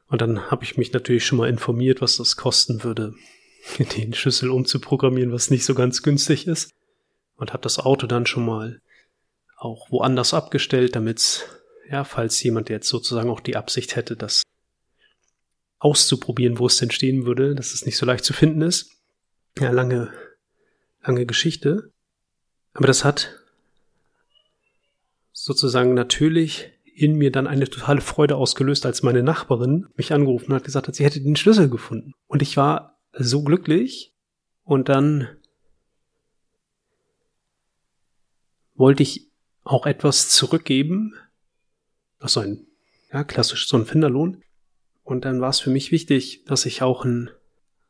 und 0.08 0.22
dann 0.22 0.52
habe 0.52 0.66
ich 0.66 0.76
mich 0.78 0.92
natürlich 0.92 1.26
schon 1.26 1.38
mal 1.38 1.48
informiert, 1.48 2.02
was 2.02 2.18
das 2.18 2.36
kosten 2.36 2.84
würde, 2.84 3.14
den 3.98 4.14
Schlüssel 4.14 4.50
umzuprogrammieren, 4.50 5.32
was 5.32 5.50
nicht 5.50 5.64
so 5.64 5.74
ganz 5.74 6.04
günstig 6.04 6.48
ist. 6.48 6.74
Und 7.38 7.54
habe 7.54 7.64
das 7.64 7.80
Auto 7.80 8.08
dann 8.08 8.26
schon 8.26 8.46
mal 8.46 8.82
auch 9.56 9.90
woanders 9.90 10.34
abgestellt, 10.34 10.98
damit's, 10.98 11.46
ja, 11.92 12.04
falls 12.04 12.42
jemand 12.42 12.70
jetzt 12.70 12.88
sozusagen 12.88 13.30
auch 13.30 13.42
die 13.42 13.58
Absicht 13.58 13.96
hätte, 13.96 14.16
das 14.16 14.44
auszuprobieren, 15.80 16.60
wo 16.60 16.68
es 16.68 16.78
denn 16.78 16.92
stehen 16.92 17.26
würde, 17.26 17.56
dass 17.56 17.74
es 17.74 17.86
nicht 17.86 17.98
so 17.98 18.06
leicht 18.06 18.24
zu 18.24 18.34
finden 18.34 18.62
ist. 18.62 18.92
Ja, 19.60 19.72
lange, 19.72 20.14
lange 21.04 21.26
Geschichte. 21.26 21.92
Aber 22.74 22.88
das 22.88 23.04
hat 23.04 23.42
sozusagen 25.34 25.94
natürlich 25.94 26.72
in 26.86 27.16
mir 27.16 27.32
dann 27.32 27.48
eine 27.48 27.70
totale 27.70 28.02
Freude 28.02 28.36
ausgelöst, 28.36 28.86
als 28.86 29.02
meine 29.02 29.24
Nachbarin 29.24 29.88
mich 29.96 30.14
angerufen 30.14 30.54
hat, 30.54 30.64
gesagt 30.64 30.88
hat, 30.88 30.96
sie 30.96 31.04
hätte 31.04 31.20
den 31.20 31.36
Schlüssel 31.36 31.70
gefunden. 31.70 32.14
Und 32.28 32.42
ich 32.42 32.56
war 32.58 33.00
so 33.14 33.44
glücklich. 33.44 34.14
Und 34.64 34.88
dann 34.88 35.28
wollte 38.76 39.04
ich 39.04 39.32
auch 39.64 39.86
etwas 39.86 40.30
zurückgeben. 40.30 41.16
Also 42.22 42.40
ein, 42.40 42.66
ja, 43.12 43.26
klassisch 43.26 43.68
so 43.68 43.76
ein 43.76 43.86
Finderlohn. 43.86 44.44
Und 45.04 45.26
dann 45.26 45.42
war 45.42 45.50
es 45.50 45.60
für 45.60 45.72
mich 45.72 45.92
wichtig, 45.92 46.46
dass 46.46 46.66
ich 46.66 46.82
auch 46.82 47.04
ein, 47.04 47.30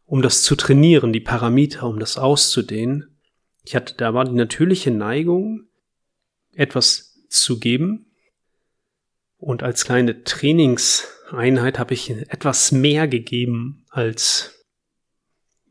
um 0.06 0.24
das 0.24 0.42
zu 0.42 0.56
trainieren, 0.56 1.14
die 1.14 1.20
Parameter, 1.20 1.88
um 1.88 2.00
das 2.00 2.18
auszudehnen, 2.18 3.12
ich 3.64 3.76
hatte, 3.76 3.94
da 3.96 4.14
war 4.14 4.26
die 4.26 4.32
natürliche 4.32 4.92
Neigung, 4.92 5.68
etwas 6.54 7.20
zu 7.30 7.60
geben. 7.60 8.08
Und 9.38 9.64
als 9.64 9.86
kleine 9.86 10.24
Trainingseinheit 10.24 11.80
habe 11.80 11.94
ich 11.94 12.10
etwas 12.10 12.72
mehr 12.72 13.08
gegeben, 13.08 13.86
als 13.90 14.61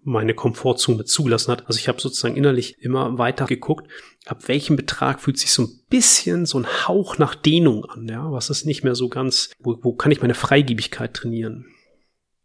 meine 0.03 0.35
Komfortzone 0.35 1.05
zugelassen 1.05 1.53
hat. 1.53 1.67
Also 1.67 1.79
ich 1.79 1.89
habe 1.89 2.01
sozusagen 2.01 2.37
innerlich 2.37 2.81
immer 2.81 3.19
weiter 3.19 3.47
geguckt, 3.47 3.89
ab 4.27 4.49
welchem 4.49 4.77
Betrag 4.77 5.21
fühlt 5.21 5.39
sich 5.39 5.53
so 5.53 5.63
ein 5.63 5.81
bisschen 5.89 6.47
so 6.47 6.59
ein 6.59 6.67
Hauch 6.67 7.19
nach 7.19 7.35
Dehnung 7.35 7.85
an, 7.85 8.09
ja, 8.09 8.31
was 8.33 8.51
ist 8.51 8.67
nicht 8.67 8.85
mehr 8.85 8.95
so 8.95 9.09
ganz, 9.09 9.51
wo, 9.59 9.79
wo 9.83 9.93
kann 9.93 10.13
ich 10.13 10.21
meine 10.21 10.35
Freigebigkeit 10.35 11.15
trainieren? 11.15 11.67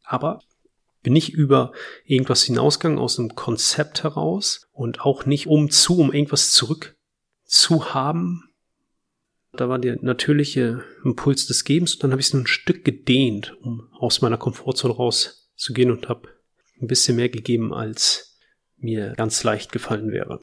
Aber 0.04 0.40
bin 1.06 1.14
nicht 1.14 1.34
über 1.34 1.72
irgendwas 2.04 2.44
hinausgegangen 2.44 3.00
aus 3.00 3.20
einem 3.20 3.36
Konzept 3.36 4.04
heraus 4.04 4.68
und 4.72 5.02
auch 5.02 5.26
nicht 5.26 5.48
um 5.48 5.70
zu, 5.70 6.00
um 6.00 6.12
irgendwas 6.12 6.52
zurück 6.52 6.98
zu 7.44 7.94
haben. 7.94 8.50
Da 9.54 9.70
war 9.70 9.80
der 9.80 9.98
natürliche 10.02 10.84
Impuls 11.04 11.46
des 11.46 11.64
Gebens 11.64 11.94
und 11.94 12.04
dann 12.04 12.12
habe 12.12 12.22
ich 12.22 12.28
es 12.28 12.34
ein 12.34 12.48
Stück 12.48 12.84
gedehnt, 12.84 13.56
um 13.62 13.88
aus 14.00 14.22
meiner 14.22 14.38
Komfortzone 14.38 14.96
rauszugehen 14.96 15.92
und 15.92 16.10
habe 16.10 16.28
ein 16.82 16.88
bisschen 16.88 17.16
mehr 17.16 17.30
gegeben, 17.30 17.74
als 17.74 18.38
mir 18.78 19.14
ganz 19.16 19.44
leicht 19.44 19.72
gefallen 19.72 20.12
wäre. 20.12 20.42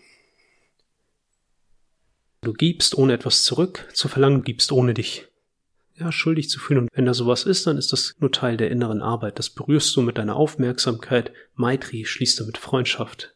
Du 2.40 2.52
gibst, 2.52 2.96
ohne 2.96 3.12
etwas 3.12 3.44
zurück 3.44 3.88
zu 3.92 4.08
verlangen, 4.08 4.38
du 4.38 4.42
gibst, 4.42 4.72
ohne 4.72 4.94
dich 4.94 5.28
ja, 5.94 6.10
schuldig 6.10 6.48
zu 6.48 6.58
fühlen. 6.58 6.80
Und 6.80 6.88
wenn 6.92 7.06
da 7.06 7.14
sowas 7.14 7.44
ist, 7.44 7.66
dann 7.66 7.76
ist 7.76 7.92
das 7.92 8.14
nur 8.18 8.32
Teil 8.32 8.56
der 8.56 8.70
inneren 8.70 9.02
Arbeit. 9.02 9.38
Das 9.38 9.50
berührst 9.50 9.94
du 9.94 10.02
mit 10.02 10.18
deiner 10.18 10.36
Aufmerksamkeit. 10.36 11.32
Maitri 11.54 12.04
schließt 12.04 12.40
damit 12.40 12.58
Freundschaft. 12.58 13.34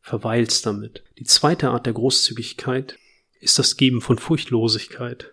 Verweilst 0.00 0.66
damit. 0.66 1.04
Die 1.18 1.24
zweite 1.24 1.70
Art 1.70 1.86
der 1.86 1.92
Großzügigkeit 1.92 2.98
ist 3.40 3.58
das 3.58 3.76
Geben 3.76 4.00
von 4.00 4.18
Furchtlosigkeit. 4.18 5.32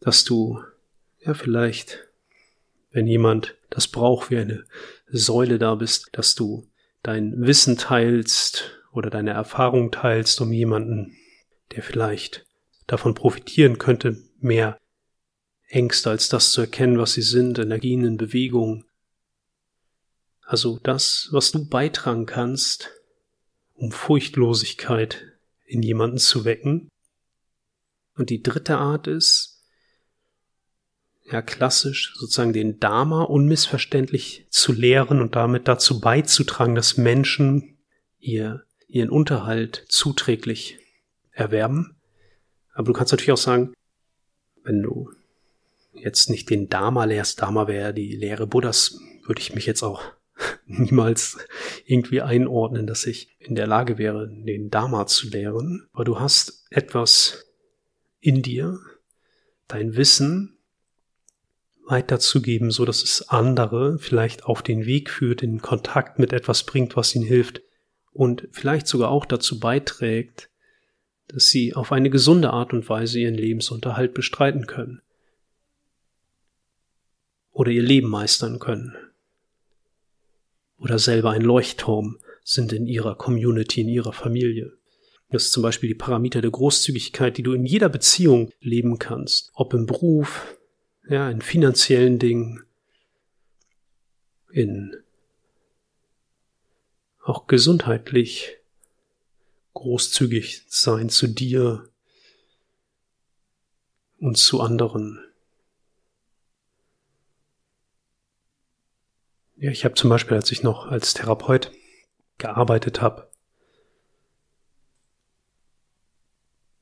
Dass 0.00 0.24
du, 0.24 0.60
ja, 1.20 1.34
vielleicht, 1.34 2.08
wenn 2.90 3.06
jemand 3.06 3.56
das 3.70 3.88
braucht, 3.88 4.30
wie 4.30 4.38
eine 4.38 4.64
Säule 5.08 5.58
da 5.58 5.74
bist, 5.74 6.08
dass 6.12 6.34
du 6.34 6.66
dein 7.02 7.46
Wissen 7.46 7.76
teilst 7.76 8.82
oder 8.92 9.10
deine 9.10 9.30
Erfahrung 9.30 9.90
teilst, 9.90 10.40
um 10.40 10.52
jemanden, 10.52 11.16
der 11.74 11.82
vielleicht 11.82 12.46
davon 12.86 13.14
profitieren 13.14 13.78
könnte, 13.78 14.16
mehr 14.40 14.78
Ängste 15.68 16.10
als 16.10 16.28
das 16.28 16.50
zu 16.50 16.62
erkennen, 16.62 16.98
was 16.98 17.12
sie 17.12 17.22
sind, 17.22 17.58
Energien 17.58 18.04
in 18.04 18.16
Bewegung. 18.16 18.84
Also 20.42 20.80
das, 20.82 21.28
was 21.30 21.52
du 21.52 21.68
beitragen 21.68 22.26
kannst, 22.26 22.90
um 23.74 23.92
Furchtlosigkeit 23.92 25.24
in 25.64 25.82
jemanden 25.82 26.18
zu 26.18 26.44
wecken. 26.44 26.88
Und 28.16 28.30
die 28.30 28.42
dritte 28.42 28.78
Art 28.78 29.06
ist, 29.06 29.49
ja 31.32 31.42
klassisch, 31.42 32.12
sozusagen 32.14 32.52
den 32.52 32.78
Dharma 32.80 33.22
unmissverständlich 33.22 34.46
zu 34.50 34.72
lehren 34.72 35.20
und 35.20 35.36
damit 35.36 35.68
dazu 35.68 36.00
beizutragen, 36.00 36.74
dass 36.74 36.96
Menschen 36.96 37.78
ihr, 38.18 38.64
ihren 38.88 39.10
Unterhalt 39.10 39.84
zuträglich 39.88 40.78
erwerben. 41.32 41.96
Aber 42.74 42.86
du 42.86 42.92
kannst 42.92 43.12
natürlich 43.12 43.32
auch 43.32 43.36
sagen, 43.36 43.72
wenn 44.62 44.82
du 44.82 45.10
jetzt 45.92 46.30
nicht 46.30 46.50
den 46.50 46.68
Dharma 46.68 47.04
lehrst, 47.04 47.42
Dharma 47.42 47.66
wäre 47.66 47.94
die 47.94 48.14
Lehre 48.14 48.46
Buddhas, 48.46 48.98
würde 49.24 49.40
ich 49.40 49.54
mich 49.54 49.66
jetzt 49.66 49.82
auch 49.82 50.02
niemals 50.66 51.38
irgendwie 51.84 52.22
einordnen, 52.22 52.86
dass 52.86 53.06
ich 53.06 53.36
in 53.38 53.54
der 53.54 53.66
Lage 53.66 53.98
wäre, 53.98 54.28
den 54.28 54.70
Dharma 54.70 55.06
zu 55.06 55.28
lehren. 55.28 55.88
Aber 55.92 56.04
du 56.04 56.20
hast 56.20 56.66
etwas 56.70 57.46
in 58.20 58.42
dir, 58.42 58.78
dein 59.66 59.96
Wissen 59.96 60.59
weiterzugeben, 61.86 62.70
so 62.70 62.84
dass 62.84 63.02
es 63.02 63.28
andere 63.28 63.98
vielleicht 63.98 64.44
auf 64.44 64.62
den 64.62 64.86
Weg 64.86 65.10
führt, 65.10 65.42
in 65.42 65.60
Kontakt 65.60 66.18
mit 66.18 66.32
etwas 66.32 66.64
bringt, 66.64 66.96
was 66.96 67.14
ihnen 67.14 67.26
hilft 67.26 67.62
und 68.12 68.48
vielleicht 68.52 68.86
sogar 68.86 69.10
auch 69.10 69.26
dazu 69.26 69.58
beiträgt, 69.58 70.50
dass 71.28 71.48
sie 71.48 71.74
auf 71.74 71.92
eine 71.92 72.10
gesunde 72.10 72.50
Art 72.50 72.72
und 72.72 72.88
Weise 72.88 73.20
ihren 73.20 73.34
Lebensunterhalt 73.34 74.14
bestreiten 74.14 74.66
können 74.66 75.00
oder 77.52 77.70
ihr 77.70 77.82
Leben 77.82 78.08
meistern 78.08 78.58
können 78.58 78.96
oder 80.78 80.98
selber 80.98 81.30
ein 81.30 81.42
Leuchtturm 81.42 82.18
sind 82.42 82.72
in 82.72 82.86
ihrer 82.86 83.14
Community, 83.14 83.82
in 83.82 83.88
ihrer 83.88 84.12
Familie. 84.12 84.72
Das 85.30 85.44
ist 85.44 85.52
zum 85.52 85.62
Beispiel 85.62 85.88
die 85.88 85.94
Parameter 85.94 86.40
der 86.40 86.50
Großzügigkeit, 86.50 87.36
die 87.36 87.42
du 87.42 87.52
in 87.52 87.64
jeder 87.64 87.88
Beziehung 87.88 88.50
leben 88.60 88.98
kannst, 88.98 89.50
ob 89.54 89.74
im 89.74 89.86
Beruf, 89.86 90.56
ja, 91.10 91.28
in 91.28 91.42
finanziellen 91.42 92.20
Dingen, 92.20 92.64
in 94.52 94.96
auch 97.20 97.48
gesundheitlich, 97.48 98.58
großzügig 99.74 100.66
sein 100.68 101.10
zu 101.10 101.26
dir 101.26 101.88
und 104.20 104.38
zu 104.38 104.60
anderen. 104.60 105.18
Ja, 109.56 109.72
ich 109.72 109.84
habe 109.84 109.94
zum 109.94 110.10
Beispiel, 110.10 110.36
als 110.36 110.52
ich 110.52 110.62
noch 110.62 110.86
als 110.86 111.12
Therapeut 111.14 111.72
gearbeitet 112.38 113.00
habe, 113.00 113.28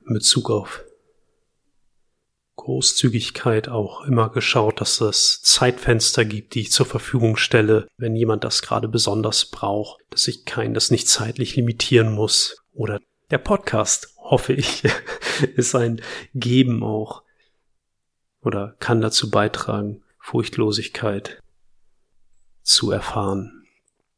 in 0.06 0.12
Bezug 0.12 0.50
auf 0.50 0.84
Großzügigkeit 2.58 3.68
auch 3.68 4.04
immer 4.04 4.28
geschaut, 4.28 4.80
dass 4.80 5.00
es 5.00 5.40
Zeitfenster 5.42 6.24
gibt, 6.24 6.54
die 6.54 6.60
ich 6.60 6.72
zur 6.72 6.84
Verfügung 6.84 7.36
stelle, 7.36 7.88
wenn 7.96 8.14
jemand 8.14 8.44
das 8.44 8.60
gerade 8.60 8.88
besonders 8.88 9.46
braucht, 9.46 10.00
dass 10.10 10.28
ich 10.28 10.44
kein, 10.44 10.74
das 10.74 10.90
nicht 10.90 11.08
zeitlich 11.08 11.56
limitieren 11.56 12.12
muss, 12.12 12.62
oder 12.72 13.00
der 13.30 13.38
Podcast, 13.38 14.14
hoffe 14.18 14.52
ich, 14.52 14.82
ist 15.56 15.74
ein 15.74 16.00
Geben 16.34 16.82
auch. 16.82 17.22
Oder 18.42 18.76
kann 18.78 19.00
dazu 19.00 19.30
beitragen, 19.30 20.02
Furchtlosigkeit 20.18 21.40
zu 22.62 22.90
erfahren. 22.90 23.66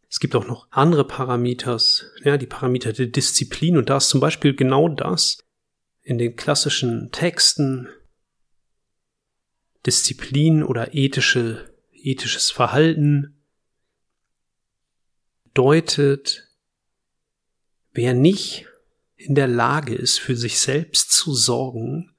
Es 0.08 0.18
gibt 0.18 0.34
auch 0.34 0.46
noch 0.46 0.66
andere 0.70 1.06
Parameters, 1.06 2.06
ja, 2.24 2.36
die 2.36 2.46
Parameter 2.46 2.92
der 2.92 3.06
Disziplin. 3.06 3.76
Und 3.76 3.88
da 3.88 3.98
ist 3.98 4.08
zum 4.08 4.20
Beispiel 4.20 4.54
genau 4.54 4.88
das 4.88 5.38
in 6.02 6.18
den 6.18 6.34
klassischen 6.34 7.10
Texten 7.12 7.88
Disziplin 9.86 10.62
oder 10.62 10.94
ethische, 10.94 11.74
ethisches 11.92 12.50
Verhalten 12.50 13.36
deutet 15.54 16.46
Wer 17.92 18.14
nicht 18.14 18.66
in 19.16 19.34
der 19.34 19.48
Lage 19.48 19.94
ist, 19.94 20.20
für 20.20 20.36
sich 20.36 20.60
selbst 20.60 21.10
zu 21.10 21.34
sorgen, 21.34 22.14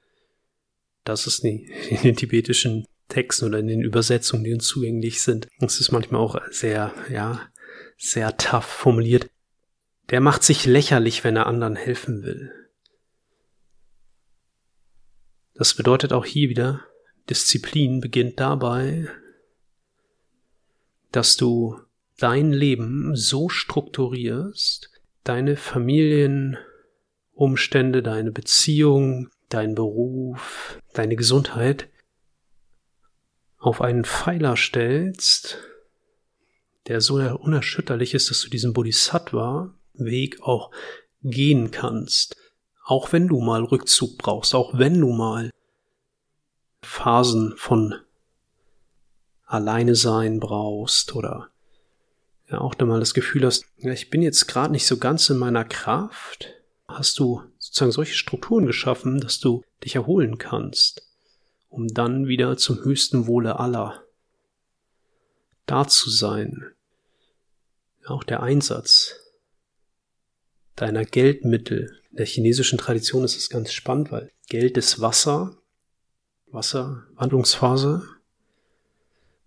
das 1.03 1.27
ist 1.27 1.43
in 1.43 1.67
den 2.03 2.15
tibetischen 2.15 2.85
Texten 3.07 3.45
oder 3.45 3.59
in 3.59 3.67
den 3.67 3.81
Übersetzungen, 3.81 4.43
die 4.43 4.53
uns 4.53 4.67
zugänglich 4.67 5.21
sind. 5.21 5.47
Das 5.59 5.79
ist 5.79 5.91
manchmal 5.91 6.21
auch 6.21 6.39
sehr, 6.49 6.93
ja, 7.09 7.49
sehr 7.97 8.37
tough 8.37 8.65
formuliert. 8.65 9.29
Der 10.09 10.21
macht 10.21 10.43
sich 10.43 10.65
lächerlich, 10.65 11.23
wenn 11.23 11.35
er 11.35 11.47
anderen 11.47 11.75
helfen 11.75 12.23
will. 12.23 12.51
Das 15.53 15.73
bedeutet 15.73 16.13
auch 16.13 16.25
hier 16.25 16.49
wieder, 16.49 16.85
Disziplin 17.29 18.01
beginnt 18.01 18.39
dabei, 18.39 19.07
dass 21.11 21.37
du 21.37 21.79
dein 22.17 22.51
Leben 22.51 23.15
so 23.15 23.47
strukturierst, 23.49 24.89
deine 25.23 25.57
Familienumstände, 25.57 28.01
deine 28.03 28.31
Beziehung, 28.31 29.29
dein 29.49 29.75
Beruf, 29.75 30.79
deine 30.93 31.15
Gesundheit 31.15 31.89
auf 33.57 33.81
einen 33.81 34.05
Pfeiler 34.05 34.55
stellst, 34.55 35.57
der 36.87 37.01
so 37.01 37.15
unerschütterlich 37.15 38.13
ist, 38.13 38.31
dass 38.31 38.41
du 38.41 38.49
diesen 38.49 38.73
Bodhisattva 38.73 39.73
Weg 39.93 40.41
auch 40.41 40.71
gehen 41.21 41.71
kannst. 41.71 42.35
Auch 42.83 43.13
wenn 43.13 43.27
du 43.27 43.39
mal 43.39 43.63
Rückzug 43.63 44.17
brauchst, 44.17 44.55
auch 44.55 44.77
wenn 44.77 44.99
du 44.99 45.11
mal 45.11 45.51
Phasen 46.81 47.55
von 47.57 47.95
Alleine 49.45 49.95
sein 49.95 50.39
brauchst 50.39 51.15
oder 51.15 51.49
ja 52.49 52.59
auch 52.59 52.75
da 52.75 52.85
mal 52.85 52.99
das 52.99 53.13
Gefühl 53.13 53.45
hast, 53.45 53.65
ja, 53.77 53.91
ich 53.91 54.09
bin 54.09 54.21
jetzt 54.21 54.47
gerade 54.47 54.71
nicht 54.71 54.85
so 54.85 54.97
ganz 54.97 55.29
in 55.29 55.37
meiner 55.37 55.65
Kraft, 55.65 56.53
hast 56.87 57.19
du 57.19 57.43
sozusagen 57.57 57.91
solche 57.91 58.15
Strukturen 58.15 58.65
geschaffen, 58.65 59.19
dass 59.19 59.39
du 59.39 59.63
dich 59.83 59.95
erholen 59.95 60.37
kannst, 60.37 61.07
um 61.69 61.87
dann 61.87 62.27
wieder 62.27 62.57
zum 62.57 62.83
höchsten 62.83 63.27
Wohle 63.27 63.59
aller 63.59 64.03
da 65.65 65.87
zu 65.87 66.09
sein. 66.09 66.65
Auch 68.05 68.23
der 68.23 68.43
Einsatz 68.43 69.15
deiner 70.75 71.05
Geldmittel. 71.05 71.97
In 72.09 72.17
der 72.17 72.25
chinesischen 72.25 72.77
Tradition 72.77 73.23
ist 73.23 73.37
es 73.37 73.49
ganz 73.49 73.71
spannend, 73.71 74.11
weil 74.11 74.31
Geld 74.47 74.77
ist 74.77 74.99
Wasser, 74.99 75.60
Wasser, 76.51 77.05
Wandlungsphase. 77.15 78.07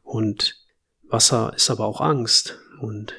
Und 0.02 0.64
Wasser 1.04 1.52
ist 1.54 1.70
aber 1.70 1.86
auch 1.86 2.00
Angst. 2.00 2.58
Und 2.80 3.14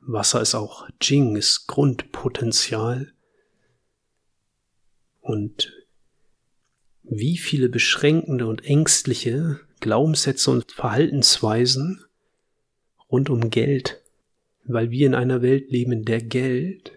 Wasser 0.00 0.40
ist 0.40 0.54
auch 0.54 0.88
Jing, 1.00 1.36
ist 1.36 1.66
Grundpotenzial. 1.66 3.12
Und 5.20 5.72
wie 7.02 7.36
viele 7.36 7.68
beschränkende 7.68 8.46
und 8.46 8.64
ängstliche 8.64 9.60
Glaubenssätze 9.80 10.50
und 10.50 10.72
Verhaltensweisen 10.72 12.04
rund 13.10 13.30
um 13.30 13.50
Geld, 13.50 14.02
weil 14.64 14.90
wir 14.90 15.06
in 15.06 15.14
einer 15.14 15.42
Welt 15.42 15.70
leben, 15.70 15.92
in 15.92 16.04
der 16.04 16.22
Geld 16.22 16.92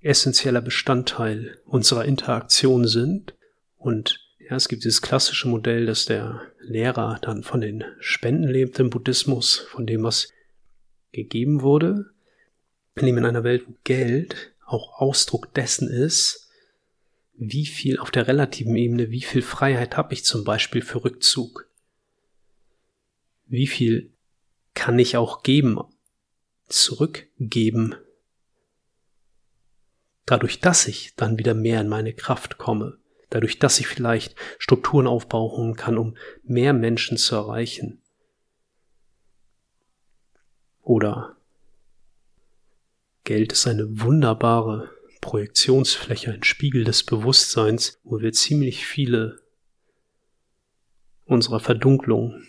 essentieller 0.00 0.60
Bestandteil 0.60 1.58
unserer 1.64 2.04
Interaktion 2.04 2.86
sind. 2.86 3.34
Und 3.76 4.21
ja, 4.52 4.56
es 4.56 4.68
gibt 4.68 4.84
dieses 4.84 5.00
klassische 5.00 5.48
Modell, 5.48 5.86
dass 5.86 6.04
der 6.04 6.42
Lehrer 6.60 7.18
dann 7.22 7.42
von 7.42 7.62
den 7.62 7.84
Spenden 8.00 8.46
lebt 8.46 8.78
im 8.80 8.90
Buddhismus, 8.90 9.56
von 9.56 9.86
dem, 9.86 10.02
was 10.02 10.28
gegeben 11.10 11.62
wurde. 11.62 12.10
Wir 12.94 13.04
leben 13.04 13.16
in 13.16 13.24
einer 13.24 13.44
Welt, 13.44 13.64
wo 13.66 13.74
Geld 13.84 14.52
auch 14.66 15.00
Ausdruck 15.00 15.54
dessen 15.54 15.88
ist, 15.88 16.50
wie 17.32 17.64
viel 17.64 17.98
auf 17.98 18.10
der 18.10 18.28
relativen 18.28 18.76
Ebene, 18.76 19.10
wie 19.10 19.22
viel 19.22 19.40
Freiheit 19.40 19.96
habe 19.96 20.12
ich 20.12 20.26
zum 20.26 20.44
Beispiel 20.44 20.82
für 20.82 21.02
Rückzug? 21.02 21.66
Wie 23.46 23.66
viel 23.66 24.12
kann 24.74 24.98
ich 24.98 25.16
auch 25.16 25.42
geben, 25.42 25.80
zurückgeben 26.68 27.94
dadurch, 30.26 30.60
dass 30.60 30.86
ich 30.88 31.14
dann 31.16 31.38
wieder 31.38 31.54
mehr 31.54 31.80
in 31.80 31.88
meine 31.88 32.12
Kraft 32.12 32.58
komme, 32.58 32.98
dadurch, 33.32 33.58
dass 33.58 33.80
ich 33.80 33.86
vielleicht 33.86 34.36
Strukturen 34.58 35.06
aufbauen 35.06 35.74
kann, 35.74 35.98
um 35.98 36.16
mehr 36.42 36.72
Menschen 36.72 37.16
zu 37.16 37.34
erreichen. 37.34 38.02
Oder 40.82 41.36
Geld 43.24 43.52
ist 43.52 43.66
eine 43.66 44.00
wunderbare 44.00 44.90
Projektionsfläche, 45.20 46.32
ein 46.32 46.42
Spiegel 46.42 46.84
des 46.84 47.04
Bewusstseins, 47.04 48.00
wo 48.02 48.20
wir 48.20 48.32
ziemlich 48.32 48.84
viele 48.86 49.40
unserer 51.24 51.60
Verdunklung 51.60 52.42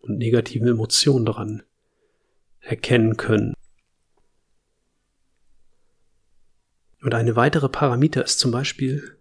und 0.00 0.18
negativen 0.18 0.68
Emotionen 0.68 1.24
daran 1.24 1.62
erkennen 2.60 3.16
können. 3.16 3.54
Und 7.00 7.14
eine 7.14 7.34
weitere 7.34 7.68
Parameter 7.68 8.22
ist 8.22 8.38
zum 8.38 8.52
Beispiel 8.52 9.18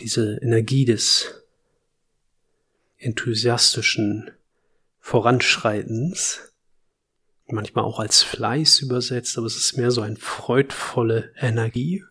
diese 0.00 0.38
Energie 0.42 0.84
des 0.84 1.44
enthusiastischen 2.98 4.30
Voranschreitens, 5.00 6.52
manchmal 7.46 7.84
auch 7.84 8.00
als 8.00 8.22
Fleiß 8.22 8.80
übersetzt, 8.80 9.38
aber 9.38 9.46
es 9.46 9.56
ist 9.56 9.76
mehr 9.76 9.90
so 9.90 10.00
eine 10.00 10.16
freudvolle 10.16 11.32
Energie. 11.36 12.02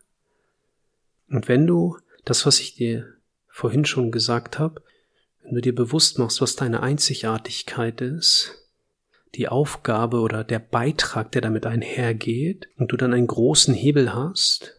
Und 1.30 1.48
wenn 1.48 1.67
du 1.67 1.98
das, 2.24 2.45
was 2.45 2.60
ich 2.60 2.76
dir 2.76 3.15
vorhin 3.48 3.86
schon 3.86 4.12
gesagt 4.12 4.60
habe, 4.60 4.82
wenn 5.43 5.56
du 5.56 5.62
dir 5.62 5.76
bewusst 5.76 6.17
machst, 6.17 6.41
was 6.41 6.56
deine 6.56 6.82
Einzigartigkeit 6.82 8.02
ist, 8.02 8.65
die 9.36 9.48
Aufgabe 9.48 10.19
oder 10.21 10.43
der 10.43 10.60
Beitrag, 10.60 11.32
der 11.32 11.41
damit 11.41 11.65
einhergeht, 11.65 12.69
und 12.78 12.91
du 12.91 12.98
dann 12.98 13.13
einen 13.13 13.28
großen 13.28 13.74
Hebel 13.74 14.13
hast, 14.13 14.74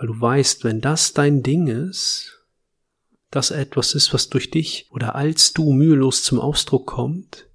weil 0.00 0.06
du 0.06 0.18
weißt, 0.18 0.64
wenn 0.64 0.80
das 0.80 1.12
dein 1.12 1.42
Ding 1.42 1.66
ist, 1.66 2.40
das 3.30 3.50
etwas 3.50 3.94
ist, 3.94 4.14
was 4.14 4.30
durch 4.30 4.50
dich 4.50 4.86
oder 4.90 5.14
als 5.14 5.52
du 5.52 5.72
mühelos 5.72 6.22
zum 6.22 6.40
Ausdruck 6.40 6.86
kommt, 6.86 7.50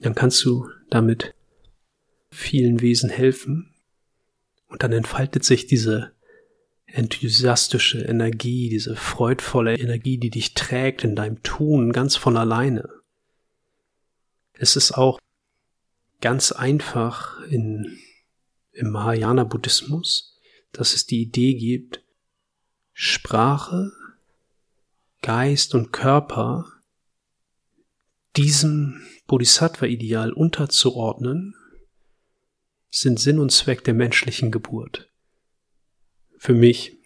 dann 0.00 0.14
kannst 0.14 0.44
du 0.44 0.68
damit 0.90 1.34
vielen 2.30 2.82
Wesen 2.82 3.08
helfen 3.08 3.74
und 4.66 4.82
dann 4.82 4.92
entfaltet 4.92 5.44
sich 5.44 5.66
diese 5.66 6.12
enthusiastische 6.84 8.02
Energie, 8.02 8.68
diese 8.68 8.94
freudvolle 8.94 9.78
Energie, 9.78 10.18
die 10.18 10.28
dich 10.28 10.52
trägt 10.52 11.04
in 11.04 11.16
deinem 11.16 11.42
Tun 11.42 11.94
ganz 11.94 12.16
von 12.16 12.36
alleine. 12.36 12.86
Es 14.52 14.76
ist 14.76 14.92
auch 14.92 15.18
ganz 16.20 16.52
einfach 16.52 17.40
in, 17.46 17.96
im 18.72 18.90
Mahayana-Buddhismus, 18.90 20.34
dass 20.72 20.94
es 20.94 21.06
die 21.06 21.22
Idee 21.22 21.54
gibt, 21.54 22.02
Sprache, 22.92 23.92
Geist 25.22 25.74
und 25.74 25.92
Körper 25.92 26.72
diesem 28.36 29.00
Bodhisattva-Ideal 29.26 30.32
unterzuordnen, 30.32 31.54
sind 32.90 33.20
Sinn 33.20 33.38
und 33.38 33.52
Zweck 33.52 33.84
der 33.84 33.94
menschlichen 33.94 34.50
Geburt. 34.50 35.10
Für 36.38 36.54
mich 36.54 36.96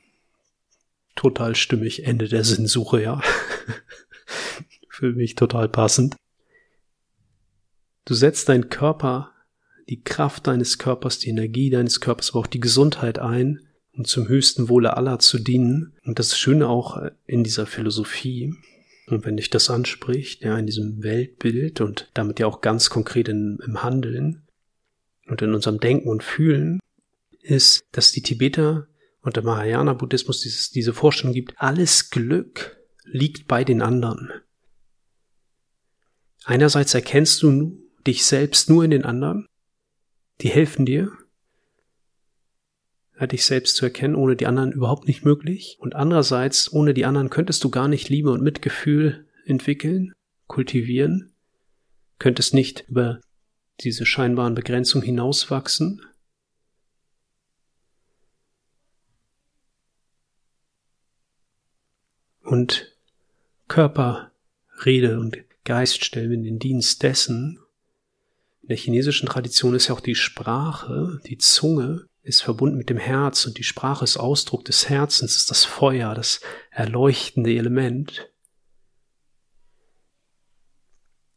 total 1.14 1.54
stimmig, 1.54 2.04
Ende 2.04 2.28
der 2.28 2.44
Sinnsuche, 2.44 3.02
ja. 3.02 3.20
Für 4.88 5.12
mich 5.12 5.34
total 5.34 5.68
passend. 5.68 6.16
Du 8.04 8.14
setzt 8.14 8.48
deinen 8.48 8.68
Körper, 8.68 9.31
die 9.92 10.00
Kraft 10.00 10.46
deines 10.46 10.78
Körpers, 10.78 11.18
die 11.18 11.28
Energie 11.28 11.68
deines 11.68 12.00
Körpers, 12.00 12.30
aber 12.30 12.40
auch 12.40 12.46
die 12.46 12.60
Gesundheit 12.60 13.18
ein, 13.18 13.60
um 13.92 14.06
zum 14.06 14.26
höchsten 14.26 14.70
Wohle 14.70 14.96
aller 14.96 15.18
zu 15.18 15.38
dienen. 15.38 15.92
Und 16.06 16.18
das 16.18 16.38
Schöne 16.38 16.66
auch 16.66 17.10
in 17.26 17.44
dieser 17.44 17.66
Philosophie, 17.66 18.54
und 19.08 19.26
wenn 19.26 19.36
dich 19.36 19.50
das 19.50 19.68
anspricht, 19.68 20.44
ja, 20.44 20.56
in 20.56 20.64
diesem 20.64 21.02
Weltbild 21.02 21.82
und 21.82 22.10
damit 22.14 22.40
ja 22.40 22.46
auch 22.46 22.62
ganz 22.62 22.88
konkret 22.88 23.28
in, 23.28 23.58
im 23.66 23.82
Handeln 23.82 24.46
und 25.26 25.42
in 25.42 25.52
unserem 25.52 25.78
Denken 25.78 26.08
und 26.08 26.22
Fühlen, 26.22 26.80
ist, 27.42 27.84
dass 27.92 28.12
die 28.12 28.22
Tibeter 28.22 28.86
und 29.20 29.36
der 29.36 29.42
Mahayana-Buddhismus 29.42 30.70
diese 30.70 30.94
Vorstellung 30.94 31.34
gibt, 31.34 31.52
alles 31.58 32.08
Glück 32.08 32.78
liegt 33.04 33.46
bei 33.46 33.62
den 33.62 33.82
anderen. 33.82 34.30
Einerseits 36.44 36.94
erkennst 36.94 37.42
du 37.42 37.78
dich 38.06 38.24
selbst 38.24 38.70
nur 38.70 38.84
in 38.84 38.90
den 38.90 39.04
anderen, 39.04 39.46
die 40.42 40.50
helfen 40.50 40.84
dir, 40.84 41.12
dich 43.30 43.44
selbst 43.44 43.76
zu 43.76 43.84
erkennen, 43.84 44.16
ohne 44.16 44.34
die 44.34 44.46
anderen 44.46 44.72
überhaupt 44.72 45.06
nicht 45.06 45.24
möglich. 45.24 45.76
Und 45.78 45.94
andererseits, 45.94 46.72
ohne 46.72 46.92
die 46.92 47.04
anderen 47.04 47.30
könntest 47.30 47.62
du 47.62 47.70
gar 47.70 47.86
nicht 47.86 48.08
Liebe 48.08 48.32
und 48.32 48.42
Mitgefühl 48.42 49.28
entwickeln, 49.46 50.12
kultivieren, 50.48 51.32
könntest 52.18 52.52
nicht 52.52 52.84
über 52.88 53.20
diese 53.80 54.06
scheinbaren 54.06 54.54
Begrenzungen 54.54 55.04
hinauswachsen. 55.04 56.02
Und 62.42 62.92
Körper, 63.68 64.32
Rede 64.84 65.20
und 65.20 65.38
Geist 65.64 66.04
stellen 66.04 66.32
in 66.32 66.42
den 66.42 66.58
Dienst 66.58 67.04
dessen, 67.04 67.61
in 68.62 68.68
der 68.68 68.76
chinesischen 68.76 69.28
Tradition 69.28 69.74
ist 69.74 69.88
ja 69.88 69.94
auch 69.94 70.00
die 70.00 70.14
Sprache, 70.14 71.20
die 71.26 71.38
Zunge, 71.38 72.06
ist 72.22 72.42
verbunden 72.42 72.76
mit 72.76 72.88
dem 72.88 72.98
Herz 72.98 73.44
und 73.46 73.58
die 73.58 73.64
Sprache 73.64 74.04
ist 74.04 74.16
Ausdruck 74.16 74.64
des 74.64 74.88
Herzens, 74.88 75.36
ist 75.36 75.50
das 75.50 75.64
Feuer, 75.64 76.14
das 76.14 76.40
erleuchtende 76.70 77.52
Element. 77.54 78.28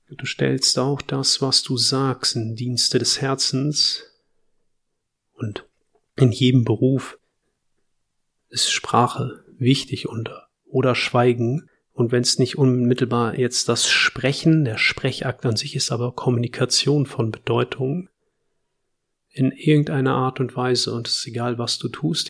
Du 0.08 0.26
stellst 0.28 0.78
auch 0.78 1.02
das, 1.02 1.42
was 1.42 1.64
du 1.64 1.78
sagst, 1.78 2.36
in 2.36 2.56
Dienste 2.56 3.00
des 3.00 3.20
Herzens 3.20 4.04
und 5.34 5.68
in 6.16 6.32
jedem 6.32 6.64
Beruf 6.64 7.18
ist 8.50 8.72
Sprache 8.72 9.44
wichtig 9.58 10.08
und 10.08 10.30
oder 10.66 10.94
Schweigen 10.94 11.70
und 11.96 12.12
wenn 12.12 12.22
es 12.22 12.40
nicht 12.40 12.58
unmittelbar 12.58 13.40
jetzt 13.40 13.70
das 13.70 13.90
Sprechen, 13.90 14.66
der 14.66 14.78
Sprechakt 14.78 15.46
an 15.46 15.56
sich 15.56 15.78
ist, 15.78 15.92
aber 15.92 16.12
Kommunikation 16.12 17.06
von 17.06 17.32
Bedeutung 17.32 18.10
in 19.30 19.52
irgendeiner 19.54 20.14
Art 20.14 20.42
und 20.42 20.58
Weise 20.58 20.94
und 20.94 21.08
es 21.08 21.20
ist 21.20 21.28
egal, 21.28 21.58
was 21.58 21.80
du 21.80 21.88
tust. 21.88 22.30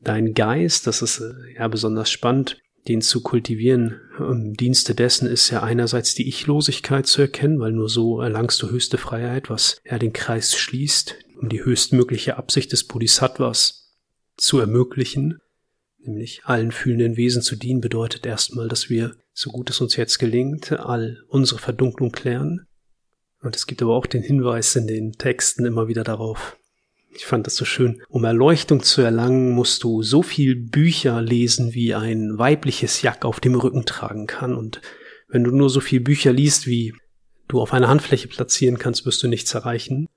Dein 0.00 0.32
Geist, 0.32 0.86
das 0.86 1.02
ist 1.02 1.18
äh, 1.18 1.54
ja 1.56 1.66
besonders 1.66 2.08
spannend. 2.10 2.56
den 2.86 3.02
zu 3.02 3.20
kultivieren. 3.20 4.00
Im 4.20 4.54
Dienste 4.54 4.94
dessen 4.94 5.26
ist 5.26 5.50
ja 5.50 5.64
einerseits 5.64 6.14
die 6.14 6.28
Ichlosigkeit 6.28 7.08
zu 7.08 7.20
erkennen, 7.20 7.58
weil 7.58 7.72
nur 7.72 7.88
so 7.88 8.20
erlangst 8.20 8.62
du 8.62 8.70
höchste 8.70 8.96
Freiheit, 8.96 9.50
was 9.50 9.80
er 9.82 9.98
den 9.98 10.12
Kreis 10.12 10.54
schließt, 10.54 11.16
um 11.40 11.48
die 11.48 11.64
höchstmögliche 11.64 12.36
Absicht 12.36 12.70
des 12.70 12.84
Bodhisattvas 12.84 13.92
zu 14.36 14.60
ermöglichen, 14.60 15.40
nämlich 16.06 16.42
allen 16.44 16.72
fühlenden 16.72 17.16
Wesen 17.16 17.42
zu 17.42 17.56
dienen, 17.56 17.80
bedeutet 17.80 18.26
erstmal, 18.26 18.68
dass 18.68 18.90
wir, 18.90 19.16
so 19.32 19.50
gut 19.50 19.70
es 19.70 19.80
uns 19.80 19.96
jetzt 19.96 20.18
gelingt, 20.18 20.72
all 20.72 21.18
unsere 21.28 21.60
Verdunklung 21.60 22.12
klären. 22.12 22.66
Und 23.42 23.54
es 23.54 23.66
gibt 23.66 23.82
aber 23.82 23.94
auch 23.94 24.06
den 24.06 24.22
Hinweis 24.22 24.74
in 24.76 24.86
den 24.86 25.12
Texten 25.12 25.66
immer 25.66 25.88
wieder 25.88 26.04
darauf, 26.04 26.56
ich 27.16 27.24
fand 27.24 27.46
das 27.46 27.56
so 27.56 27.64
schön. 27.64 28.02
Um 28.08 28.24
Erleuchtung 28.24 28.82
zu 28.82 29.00
erlangen, 29.00 29.50
musst 29.50 29.82
du 29.82 30.02
so 30.02 30.22
viel 30.22 30.54
Bücher 30.54 31.22
lesen, 31.22 31.72
wie 31.72 31.94
ein 31.94 32.38
weibliches 32.38 33.00
Jack 33.02 33.24
auf 33.24 33.40
dem 33.40 33.54
Rücken 33.54 33.86
tragen 33.86 34.26
kann. 34.26 34.54
Und 34.54 34.80
wenn 35.28 35.42
du 35.42 35.50
nur 35.50 35.70
so 35.70 35.80
viel 35.80 36.00
Bücher 36.00 36.32
liest, 36.32 36.66
wie 36.66 36.94
du 37.48 37.60
auf 37.60 37.72
einer 37.72 37.88
Handfläche 37.88 38.28
platzieren 38.28 38.78
kannst, 38.78 39.06
wirst 39.06 39.22
du 39.22 39.28
nichts 39.28 39.54
erreichen. 39.54 40.08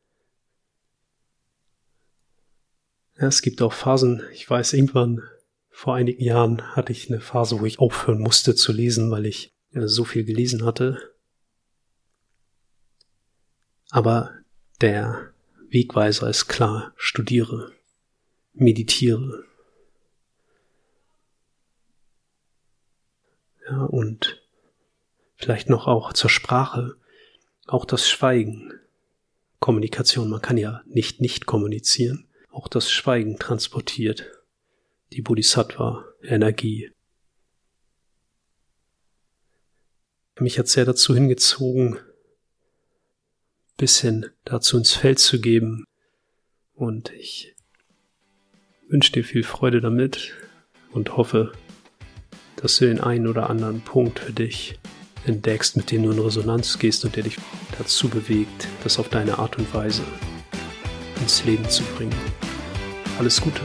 Ja, 3.17 3.27
es 3.27 3.41
gibt 3.41 3.61
auch 3.61 3.73
Phasen, 3.73 4.23
ich 4.33 4.49
weiß, 4.49 4.73
irgendwann 4.73 5.21
vor 5.79 5.95
einigen 5.95 6.21
Jahren 6.21 6.75
hatte 6.75 6.91
ich 6.91 7.09
eine 7.09 7.21
Phase, 7.21 7.61
wo 7.61 7.65
ich 7.65 7.79
aufhören 7.79 8.19
musste 8.19 8.53
zu 8.53 8.73
lesen, 8.73 9.11
weil 9.11 9.25
ich 9.25 9.55
so 9.71 10.03
viel 10.03 10.25
gelesen 10.25 10.65
hatte. 10.65 11.13
Aber 13.89 14.33
der 14.81 15.31
Wegweiser 15.69 16.29
ist 16.29 16.49
klar. 16.49 16.91
Studiere. 16.97 17.71
Meditiere. 18.51 19.45
Ja, 23.69 23.83
und 23.83 24.43
vielleicht 25.37 25.69
noch 25.69 25.87
auch 25.87 26.11
zur 26.11 26.29
Sprache. 26.29 26.95
Auch 27.67 27.85
das 27.85 28.09
Schweigen. 28.09 28.73
Kommunikation. 29.61 30.29
Man 30.29 30.41
kann 30.41 30.57
ja 30.57 30.81
nicht 30.87 31.21
nicht 31.21 31.45
kommunizieren. 31.45 32.27
Auch 32.51 32.67
das 32.67 32.91
Schweigen 32.91 33.39
transportiert 33.39 34.38
die 35.13 35.21
Bodhisattva 35.21 36.05
Energie. 36.21 36.91
Mich 40.39 40.57
hat 40.57 40.67
sehr 40.67 40.85
dazu 40.85 41.13
hingezogen, 41.13 41.99
bisschen 43.77 44.27
dazu 44.45 44.77
ins 44.77 44.93
Feld 44.93 45.19
zu 45.19 45.41
geben. 45.41 45.85
Und 46.73 47.11
ich 47.11 47.55
wünsche 48.87 49.11
dir 49.11 49.23
viel 49.23 49.43
Freude 49.43 49.81
damit 49.81 50.33
und 50.91 51.17
hoffe, 51.17 51.51
dass 52.55 52.77
du 52.77 52.85
den 52.85 52.99
einen 52.99 53.27
oder 53.27 53.49
anderen 53.49 53.81
Punkt 53.81 54.19
für 54.19 54.33
dich 54.33 54.79
entdeckst, 55.25 55.75
mit 55.75 55.91
dem 55.91 56.03
du 56.03 56.11
in 56.11 56.19
Resonanz 56.19 56.79
gehst 56.79 57.03
und 57.03 57.15
der 57.15 57.23
dich 57.23 57.37
dazu 57.77 58.09
bewegt, 58.09 58.67
das 58.83 58.99
auf 58.99 59.09
deine 59.09 59.39
Art 59.39 59.57
und 59.57 59.73
Weise 59.73 60.03
ins 61.21 61.43
Leben 61.45 61.69
zu 61.69 61.83
bringen. 61.83 62.15
Alles 63.17 63.41
Gute. 63.41 63.61